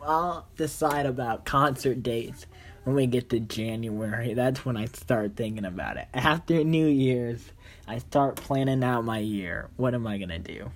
I'll 0.03 0.47
decide 0.55 1.05
about 1.05 1.45
concert 1.45 2.03
dates 2.03 2.45
when 2.83 2.95
we 2.95 3.07
get 3.07 3.29
to 3.29 3.39
January. 3.39 4.33
That's 4.33 4.65
when 4.65 4.77
I 4.77 4.85
start 4.85 5.35
thinking 5.35 5.65
about 5.65 5.97
it. 5.97 6.07
After 6.13 6.63
New 6.63 6.87
Year's, 6.87 7.43
I 7.87 7.99
start 7.99 8.35
planning 8.35 8.83
out 8.83 9.03
my 9.03 9.19
year. 9.19 9.69
What 9.77 9.93
am 9.93 10.07
I 10.07 10.17
gonna 10.17 10.39
do? 10.39 10.71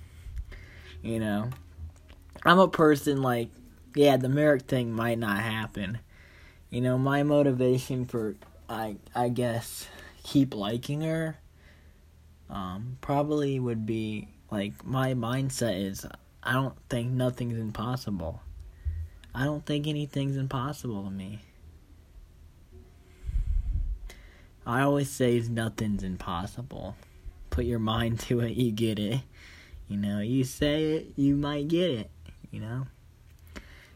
You 1.02 1.20
know, 1.20 1.50
I'm 2.44 2.58
a 2.58 2.68
person 2.68 3.22
like, 3.22 3.48
yeah, 3.94 4.16
the 4.16 4.28
Merrick 4.28 4.62
thing 4.62 4.92
might 4.92 5.18
not 5.18 5.38
happen. 5.38 5.98
You 6.70 6.80
know, 6.80 6.98
my 6.98 7.22
motivation 7.22 8.06
for 8.06 8.36
I 8.68 8.96
I 9.14 9.28
guess 9.28 9.88
keep 10.22 10.54
liking 10.54 11.02
her 11.02 11.38
um, 12.50 12.98
probably 13.00 13.58
would 13.58 13.86
be 13.86 14.28
like 14.50 14.84
my 14.84 15.14
mindset 15.14 15.80
is 15.84 16.06
I 16.42 16.52
don't 16.52 16.76
think 16.88 17.10
nothing's 17.10 17.58
impossible. 17.58 18.40
I 19.34 19.44
don't 19.44 19.66
think 19.66 19.86
anything's 19.86 20.36
impossible 20.36 21.04
to 21.04 21.10
me. 21.10 21.40
I 24.66 24.82
always 24.82 25.08
say 25.08 25.38
nothing's 25.48 26.02
impossible. 26.02 26.96
Put 27.50 27.66
your 27.66 27.78
mind 27.78 28.18
to 28.20 28.40
it, 28.40 28.56
you 28.56 28.72
get 28.72 28.98
it. 28.98 29.20
You 29.88 29.96
know, 29.96 30.18
you 30.18 30.42
say 30.42 30.94
it, 30.94 31.12
you 31.14 31.36
might 31.36 31.68
get 31.68 31.90
it. 31.90 32.10
You 32.50 32.60
know? 32.60 32.86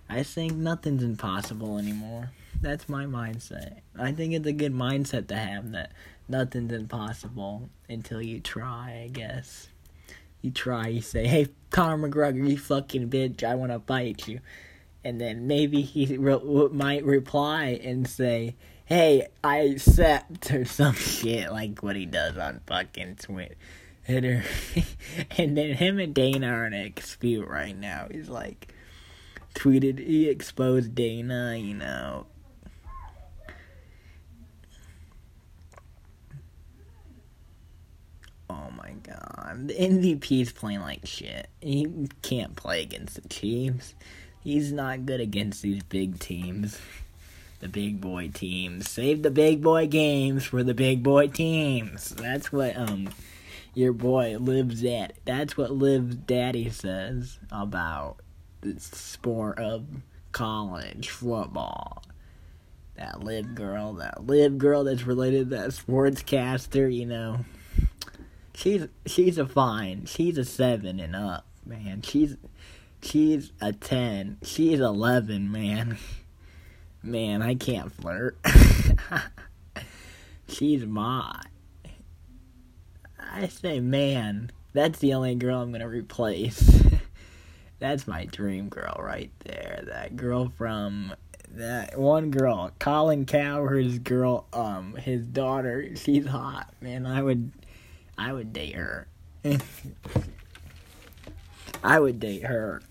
I 0.09 0.23
think 0.23 0.53
nothing's 0.53 1.03
impossible 1.03 1.77
anymore. 1.77 2.31
That's 2.61 2.89
my 2.89 3.05
mindset. 3.05 3.79
I 3.99 4.13
think 4.13 4.33
it's 4.35 4.47
a 4.47 4.53
good 4.53 4.73
mindset 4.73 5.27
to 5.29 5.37
have 5.37 5.73
that 5.73 5.93
nothing's 6.29 6.73
impossible 6.73 7.69
until 7.89 8.23
you 8.23 8.39
try, 8.39 9.03
I 9.05 9.09
guess. 9.09 9.69
You 10.41 10.53
try, 10.53 10.87
you 10.87 11.01
say, 11.01 11.27
hey, 11.27 11.49
Conor 11.71 12.09
McGregor, 12.09 12.49
you 12.49 12.57
fucking 12.57 13.11
bitch, 13.11 13.43
I 13.43 13.57
to 13.67 13.81
fight 13.81 14.29
you. 14.29 14.41
And 15.03 15.21
then 15.21 15.47
maybe 15.47 15.83
he 15.83 16.17
re- 16.17 16.69
might 16.73 17.05
reply 17.05 17.81
and 17.83 18.07
say, 18.07 18.55
hey, 18.91 19.29
I 19.43 19.59
accept, 19.59 20.53
or 20.53 20.65
some 20.65 20.95
shit 20.95 21.51
like 21.51 21.81
what 21.81 21.95
he 21.95 22.07
does 22.07 22.37
on 22.37 22.61
fucking 22.67 23.17
Twitter. 23.17 23.55
and 25.39 25.57
then 25.57 25.75
him 25.75 26.01
and 26.01 26.13
Dana 26.13 26.49
are 26.49 26.67
in 26.67 26.75
a 26.75 26.89
dispute 26.91 27.47
right 27.49 27.79
now. 27.79 28.09
He's 28.11 28.29
like, 28.29 28.75
tweeted, 29.55 30.05
he 30.05 30.29
exposed 30.29 30.97
Dana, 30.97 31.57
you 31.57 31.75
know, 31.75 32.27
Oh 38.49 38.69
my 38.77 38.91
god. 39.05 39.69
The 39.69 39.75
MVP's 39.75 40.53
playing 40.53 40.81
like 40.81 41.07
shit. 41.07 41.49
He 41.61 42.09
can't 42.23 42.57
play 42.57 42.83
against 42.83 43.23
the 43.23 43.29
Chiefs. 43.29 43.95
He's 44.41 44.73
not 44.73 45.07
good 45.07 45.21
against 45.21 45.63
these 45.63 45.85
big 45.85 46.19
teams. 46.19 46.77
The 47.61 47.69
big 47.69 48.01
boy 48.01 48.31
teams. 48.33 48.89
Save 48.89 49.23
the 49.23 49.31
big 49.31 49.63
boy 49.63 49.87
games 49.87 50.45
for 50.45 50.63
the 50.63 50.75
big 50.75 51.03
boy 51.03 51.29
teams. 51.29 52.11
That's 52.11 52.53
what 52.53 52.77
um 52.77 53.11
your 53.75 53.93
boy 53.93 54.37
lives 54.39 54.85
at. 54.85 55.15
That's 55.25 55.57
what 55.57 55.71
Liv 55.71 56.27
Daddy 56.27 56.71
says 56.71 57.39
about 57.51 58.17
the 58.63 58.81
sport 58.81 59.59
of 59.59 59.87
college 60.33 61.11
football. 61.11 62.03
That 62.97 63.23
live 63.23 63.55
girl, 63.55 63.95
that 63.95 64.27
live 64.27 64.59
girl 64.59 64.85
that's 64.85 65.07
related 65.07 65.51
to 65.51 65.57
that 65.57 65.69
sportscaster, 65.71 66.93
you 66.93 67.07
know 67.07 67.45
she's 68.61 68.87
she's 69.07 69.39
a 69.39 69.47
fine. 69.47 70.07
She's 70.07 70.39
a 70.39 70.45
seven 70.45 71.01
and 71.01 71.17
up, 71.17 71.47
man. 71.65 72.03
She's 72.03 72.37
she's 73.03 73.53
a 73.61 73.73
ten. 73.73 74.39
She's 74.43 74.81
eleven, 74.81 75.51
man. 75.51 75.99
Man, 77.03 77.41
I 77.41 77.55
can't 77.55 77.93
flirt. 77.93 78.37
she's 80.49 80.85
my. 80.85 81.41
I 83.19 83.49
say, 83.49 83.81
man, 83.81 84.51
that's 84.73 84.99
the 84.99 85.15
only 85.15 85.35
girl 85.35 85.63
I'm 85.63 85.73
gonna 85.73 85.89
replace. 85.89 86.83
that's 87.79 88.07
my 88.07 88.27
dream 88.27 88.69
girl 88.69 88.97
right 88.99 89.31
there. 89.45 89.83
That 89.87 90.17
girl 90.17 90.53
from 90.57 91.15
that 91.53 91.99
one 91.99 92.31
girl, 92.31 92.71
Colin 92.79 93.25
Cowherd's 93.25 93.99
girl, 93.99 94.47
um, 94.53 94.95
his 94.97 95.27
daughter. 95.27 95.97
She's 95.97 96.27
hot, 96.27 96.73
man. 96.81 97.07
I 97.07 97.23
would 97.23 97.51
I 98.19 98.33
would 98.33 98.53
date 98.53 98.75
her. 98.75 99.07
I 101.83 101.99
would 101.99 102.21
date 102.21 102.45
her. 102.45 102.83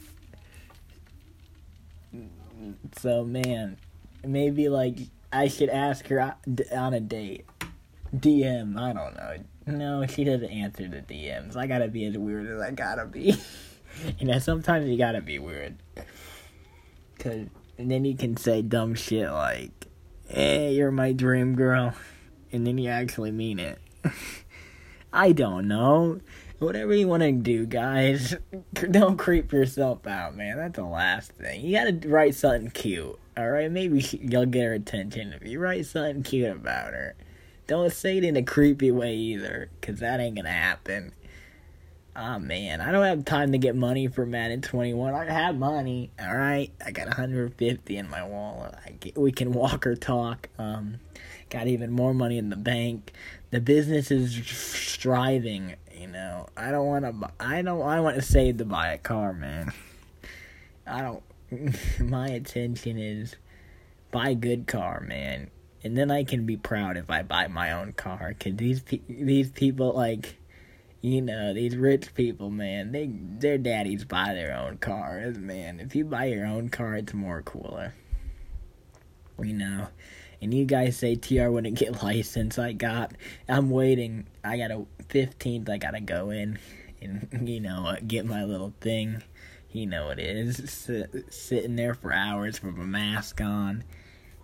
So 2.98 3.24
man, 3.24 3.78
maybe 4.24 4.70
like 4.70 4.98
I 5.32 5.48
should 5.48 5.70
ask 5.70 6.08
her 6.08 6.20
uh, 6.20 6.34
on 6.72 6.94
a 6.94 7.00
date. 7.00 7.46
DM, 8.16 8.78
I 8.78 8.94
don't 8.94 9.16
know. 9.16 9.36
No, 9.68 10.08
she 10.08 10.24
doesn't 10.24 10.50
answer 10.50 10.88
the 10.88 11.02
DMs. 11.02 11.56
I 11.56 11.68
gotta 11.68 11.88
be 11.88 12.06
as 12.06 12.18
weird 12.18 12.48
as 12.48 12.60
I 12.60 12.72
gotta 12.72 13.06
be. 13.06 13.36
you 14.20 14.28
know, 14.28 14.40
sometimes 14.40 14.90
you 14.90 14.98
gotta 14.98 15.22
be 15.22 15.38
weird. 15.38 15.78
Cause 17.20 17.48
and 17.78 17.90
then 17.90 18.06
you 18.06 18.16
can 18.16 18.36
say 18.36 18.62
dumb 18.62 18.96
shit 18.96 19.30
like, 19.30 19.88
"Hey, 20.28 20.74
you're 20.74 20.92
my 20.92 21.12
dream 21.12 21.56
girl," 21.56 21.94
and 22.52 22.66
then 22.66 22.78
you 22.78 22.90
actually 22.90 23.32
mean 23.32 23.60
it. 23.60 23.80
I 25.14 25.32
don't 25.32 25.68
know. 25.68 26.22
Whatever 26.60 26.94
you 26.94 27.08
want 27.08 27.24
to 27.24 27.32
do, 27.32 27.66
guys. 27.66 28.36
Don't 28.74 29.18
creep 29.18 29.54
yourself 29.54 30.06
out, 30.06 30.36
man. 30.36 30.58
That's 30.58 30.76
the 30.76 30.84
last 30.84 31.32
thing. 31.32 31.66
You 31.66 31.78
gotta 31.78 32.08
write 32.08 32.36
something 32.36 32.70
cute, 32.72 33.18
alright? 33.38 33.72
Maybe 33.72 34.00
you'll 34.22 34.46
get 34.46 34.66
her 34.66 34.74
attention 34.74 35.34
if 35.34 35.48
you 35.48 35.60
write 35.60 35.86
something 35.86 36.24
cute 36.24 36.52
about 36.52 36.94
her. 36.94 37.16
Don't 37.68 37.94
say 37.94 38.18
it 38.18 38.24
in 38.26 38.36
a 38.36 38.44
creepy 38.44 38.92
way 38.92 39.16
either, 39.16 39.70
because 39.80 40.00
that 40.00 40.20
ain't 40.20 40.36
gonna 40.36 40.50
happen. 40.50 41.14
Oh 42.16 42.40
man, 42.40 42.82
I 42.82 42.92
don't 42.92 43.06
have 43.06 43.24
time 43.24 43.54
to 43.54 43.58
get 43.58 43.78
money 43.78 44.08
for 44.08 44.26
Madden 44.26 44.62
21. 44.62 45.14
I 45.14 45.32
have 45.32 45.56
money, 45.56 46.12
all 46.20 46.36
right. 46.36 46.70
I 46.86 46.92
got 46.92 47.08
150 47.08 47.96
in 47.96 48.10
my 48.10 48.28
wallet. 48.28 48.76
Get, 49.00 49.18
we 49.18 49.32
can 49.32 49.54
walk 49.54 49.88
or 49.88 49.96
talk. 49.96 50.50
Um, 50.58 50.98
got 51.50 51.68
even 51.68 51.92
more 51.92 52.14
money 52.14 52.38
in 52.38 52.50
the 52.50 52.58
bank. 52.58 53.14
The 53.52 53.62
business 53.62 54.12
is 54.12 54.36
striving. 54.46 55.76
You 56.00 56.08
know, 56.08 56.48
I 56.56 56.72
don't 56.72 56.88
want 56.88 57.04
to. 57.04 57.30
I 57.42 57.62
don't. 57.62 57.82
I 57.82 58.00
want 58.00 58.16
to 58.16 58.22
save 58.22 58.58
to 58.60 58.66
buy 58.66 58.94
a 58.94 58.98
car, 58.98 59.34
man. 59.34 59.74
I 60.88 61.02
don't. 61.02 61.24
my 62.00 62.30
attention 62.30 62.98
is 62.98 63.36
buy 64.10 64.34
good 64.34 64.66
car, 64.66 65.02
man, 65.02 65.52
and 65.84 65.98
then 65.98 66.10
I 66.10 66.24
can 66.24 66.46
be 66.46 66.56
proud 66.56 66.96
if 66.96 67.10
I 67.10 67.24
buy 67.24 67.48
my 67.48 67.74
own 67.74 67.92
car. 67.92 68.34
Cause 68.40 68.54
these 68.56 68.80
pe- 68.80 69.02
these 69.10 69.50
people 69.50 69.92
like, 69.92 70.38
you 71.02 71.22
know, 71.22 71.54
these 71.54 71.76
rich 71.76 72.14
people, 72.14 72.50
man, 72.50 72.94
they 72.94 73.10
their 73.12 73.58
daddies 73.58 74.06
buy 74.06 74.34
their 74.34 74.56
own 74.56 74.78
cars, 74.78 75.38
man. 75.38 75.82
If 75.82 75.96
you 75.96 76.06
buy 76.06 76.28
your 76.28 76.46
own 76.46 76.70
car, 76.70 76.96
it's 76.96 77.14
more 77.14 77.42
cooler. 77.42 77.94
You 79.38 79.54
know, 79.54 79.88
and 80.42 80.54
you 80.54 80.66
guys 80.66 80.98
say 80.98 81.16
TR 81.16 81.50
wouldn't 81.50 81.78
get 81.78 82.04
licensed. 82.04 82.60
I 82.60 82.74
got, 82.74 83.14
I'm 83.48 83.70
waiting. 83.70 84.28
I 84.44 84.58
got 84.58 84.72
a 84.72 84.86
15th. 85.10 85.70
I 85.70 85.78
gotta 85.78 86.00
go 86.00 86.30
in 86.30 86.60
and 87.02 87.48
you 87.48 87.60
know 87.60 87.86
uh, 87.86 87.98
get 88.06 88.26
my 88.26 88.44
little 88.44 88.74
thing. 88.82 89.24
You 89.72 89.86
know 89.86 90.08
what 90.08 90.20
it 90.20 90.36
is. 90.36 90.70
Sit, 90.72 91.32
sitting 91.34 91.76
there 91.76 91.94
for 91.94 92.12
hours 92.12 92.64
with 92.64 92.78
a 92.78 92.84
mask 92.84 93.40
on, 93.42 93.84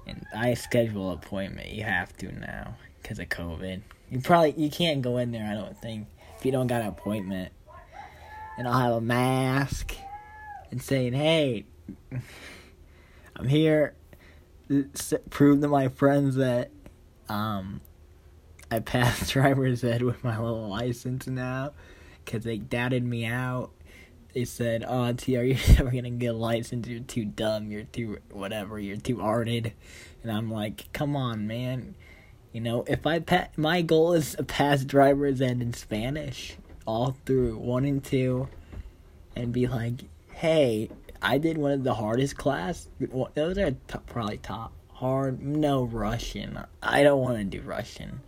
and 0.06 0.26
I 0.36 0.54
schedule 0.54 1.12
appointment. 1.12 1.72
You 1.72 1.84
have 1.84 2.16
to 2.18 2.32
now 2.32 2.76
because 3.02 3.20
of 3.20 3.30
COVID. 3.30 3.82
You 4.12 4.22
probably 4.22 4.54
you 4.56 4.70
can't 4.70 5.02
go 5.02 5.18
in 5.18 5.32
there. 5.32 5.50
I 5.50 5.56
don't 5.56 5.78
think 5.82 6.08
if 6.38 6.46
you 6.46 6.52
don't 6.52 6.68
got 6.68 6.82
an 6.82 6.88
appointment. 6.88 7.52
And 8.58 8.68
I'll 8.68 8.80
have 8.80 8.94
a 8.94 9.02
mask 9.02 9.96
and 10.72 10.82
saying, 10.82 11.14
"Hey, 11.14 11.66
I'm 13.36 13.48
here 13.48 13.96
prove 15.30 15.62
to 15.62 15.68
my 15.68 15.90
friends 15.90 16.36
that 16.36 16.72
um 17.30 17.82
I 18.72 18.80
passed 18.80 19.32
driver's 19.32 19.84
ed 19.84 20.02
with 20.02 20.24
my 20.24 20.38
little 20.40 20.68
license 20.68 21.28
now 21.28 21.72
because 22.24 22.44
they 22.44 22.58
doubted 22.58 23.04
me 23.04 23.26
out. 23.26 23.72
They 24.34 24.46
said, 24.46 24.84
"Oh, 24.88 25.14
T, 25.14 25.38
are 25.38 25.44
you're 25.44 25.58
never 25.78 25.92
gonna 25.92 26.10
get 26.12 26.28
a 26.28 26.34
license. 26.34 26.88
You're 26.88 27.00
too 27.00 27.26
dumb. 27.26 27.72
You're 27.72 27.84
too 27.84 28.18
whatever. 28.32 28.80
You're 28.80 28.98
too 28.98 29.22
arted." 29.22 29.74
And 30.24 30.32
I'm 30.32 30.52
like, 30.52 30.92
"Come 30.94 31.16
on, 31.16 31.48
man. 31.48 31.96
You 32.52 32.62
know, 32.62 32.84
if 32.88 33.06
I 33.06 33.20
pa- 33.20 33.50
my 33.58 33.82
goal 33.82 34.14
is 34.14 34.36
to 34.36 34.44
pass 34.44 34.84
driver's 34.84 35.42
ed 35.42 35.62
in 35.62 35.74
Spanish 35.74 36.56
all 36.86 37.18
through 37.26 37.58
one 37.58 37.86
and 37.86 38.04
two, 38.04 38.48
and 39.36 39.52
be 39.52 39.68
like, 39.68 40.06
hey, 40.32 40.90
I 41.26 41.40
did 41.40 41.58
one 41.58 41.72
of 41.72 41.84
the 41.84 41.96
hardest 41.96 42.38
class. 42.38 42.88
Those 43.34 43.58
are 43.58 43.72
t- 43.72 44.00
probably 44.06 44.38
top 44.38 44.74
hard. 44.94 45.42
No 45.42 45.84
Russian. 45.84 46.60
I 46.84 47.02
don't 47.02 47.20
want 47.20 47.38
to 47.40 47.44
do 47.44 47.62
Russian. 47.62 48.22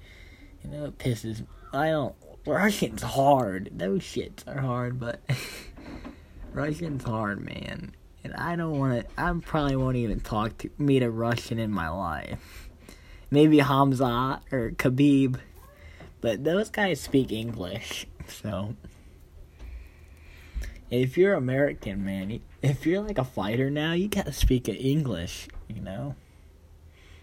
You 0.63 0.71
know, 0.71 0.85
it 0.85 0.97
pisses. 0.97 1.45
I 1.71 1.89
don't. 1.89 2.15
Russian's 2.47 3.03
hard. 3.03 3.69
Those 3.71 4.01
shits 4.01 4.47
are 4.47 4.61
hard, 4.61 4.99
but 4.99 5.21
Russian's 6.53 7.03
hard, 7.03 7.45
man. 7.45 7.91
And 8.23 8.33
I 8.33 8.55
don't 8.55 8.79
want 8.79 9.07
to. 9.07 9.21
I 9.21 9.31
probably 9.45 9.75
won't 9.75 9.97
even 9.97 10.19
talk 10.19 10.57
to 10.59 10.69
meet 10.79 11.03
a 11.03 11.11
Russian 11.11 11.59
in 11.59 11.71
my 11.71 11.89
life. 11.89 12.67
Maybe 13.29 13.59
Hamza 13.59 14.41
or 14.51 14.71
Khabib, 14.71 15.37
but 16.19 16.43
those 16.43 16.71
guys 16.71 16.99
speak 17.01 17.31
English, 17.31 18.07
so 18.27 18.75
if 20.89 21.17
you're 21.17 21.33
American, 21.33 22.05
man, 22.05 22.39
if 22.61 22.85
you're 22.85 23.01
like 23.01 23.17
a 23.17 23.23
fighter 23.23 23.69
now, 23.69 23.93
you 23.93 24.07
gotta 24.07 24.33
speak 24.33 24.67
English, 24.69 25.47
you 25.67 25.81
know? 25.81 26.15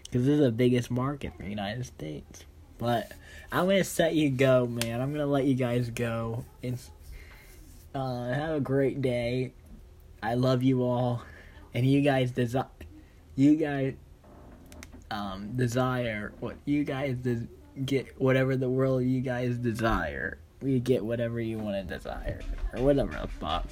Because 0.03 0.25
this 0.25 0.35
is 0.35 0.41
the 0.41 0.51
biggest 0.51 0.89
market 0.89 1.33
for 1.35 1.43
the 1.43 1.49
United 1.49 1.85
States. 1.85 2.45
But 2.77 3.11
I'm 3.51 3.65
gonna 3.65 3.83
set 3.83 4.15
you 4.15 4.29
go, 4.29 4.65
man. 4.67 5.01
I'm 5.01 5.11
gonna 5.11 5.25
let 5.25 5.45
you 5.45 5.55
guys 5.55 5.89
go. 5.89 6.45
It's, 6.61 6.91
uh, 7.93 8.33
have 8.33 8.55
a 8.55 8.59
great 8.59 9.01
day. 9.01 9.53
I 10.21 10.35
love 10.35 10.63
you 10.63 10.83
all, 10.83 11.21
and 11.73 11.85
you 11.85 12.01
guys 12.01 12.31
desire, 12.31 12.65
you 13.35 13.55
guys, 13.55 13.93
um, 15.11 15.55
desire 15.55 16.33
what 16.39 16.55
you 16.65 16.83
guys 16.83 17.17
des- 17.17 17.47
get 17.85 18.19
whatever 18.19 18.55
the 18.55 18.69
world 18.69 19.03
you 19.03 19.21
guys 19.21 19.57
desire 19.57 20.39
you 20.61 20.79
get 20.79 21.03
whatever 21.03 21.39
you 21.39 21.57
want 21.57 21.75
to 21.75 21.95
desire 21.95 22.41
or 22.73 22.83
whatever 22.83 23.11
the 23.11 23.27
fuck. 23.27 23.67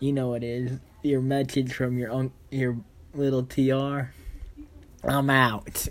You 0.00 0.12
know 0.12 0.34
it 0.34 0.44
is. 0.44 0.78
Your 1.02 1.20
message 1.20 1.72
from 1.72 1.98
your 1.98 2.10
own 2.10 2.32
your 2.50 2.76
little 3.14 3.42
TR. 3.42 4.12
I'm 5.02 5.30
out. 5.30 5.88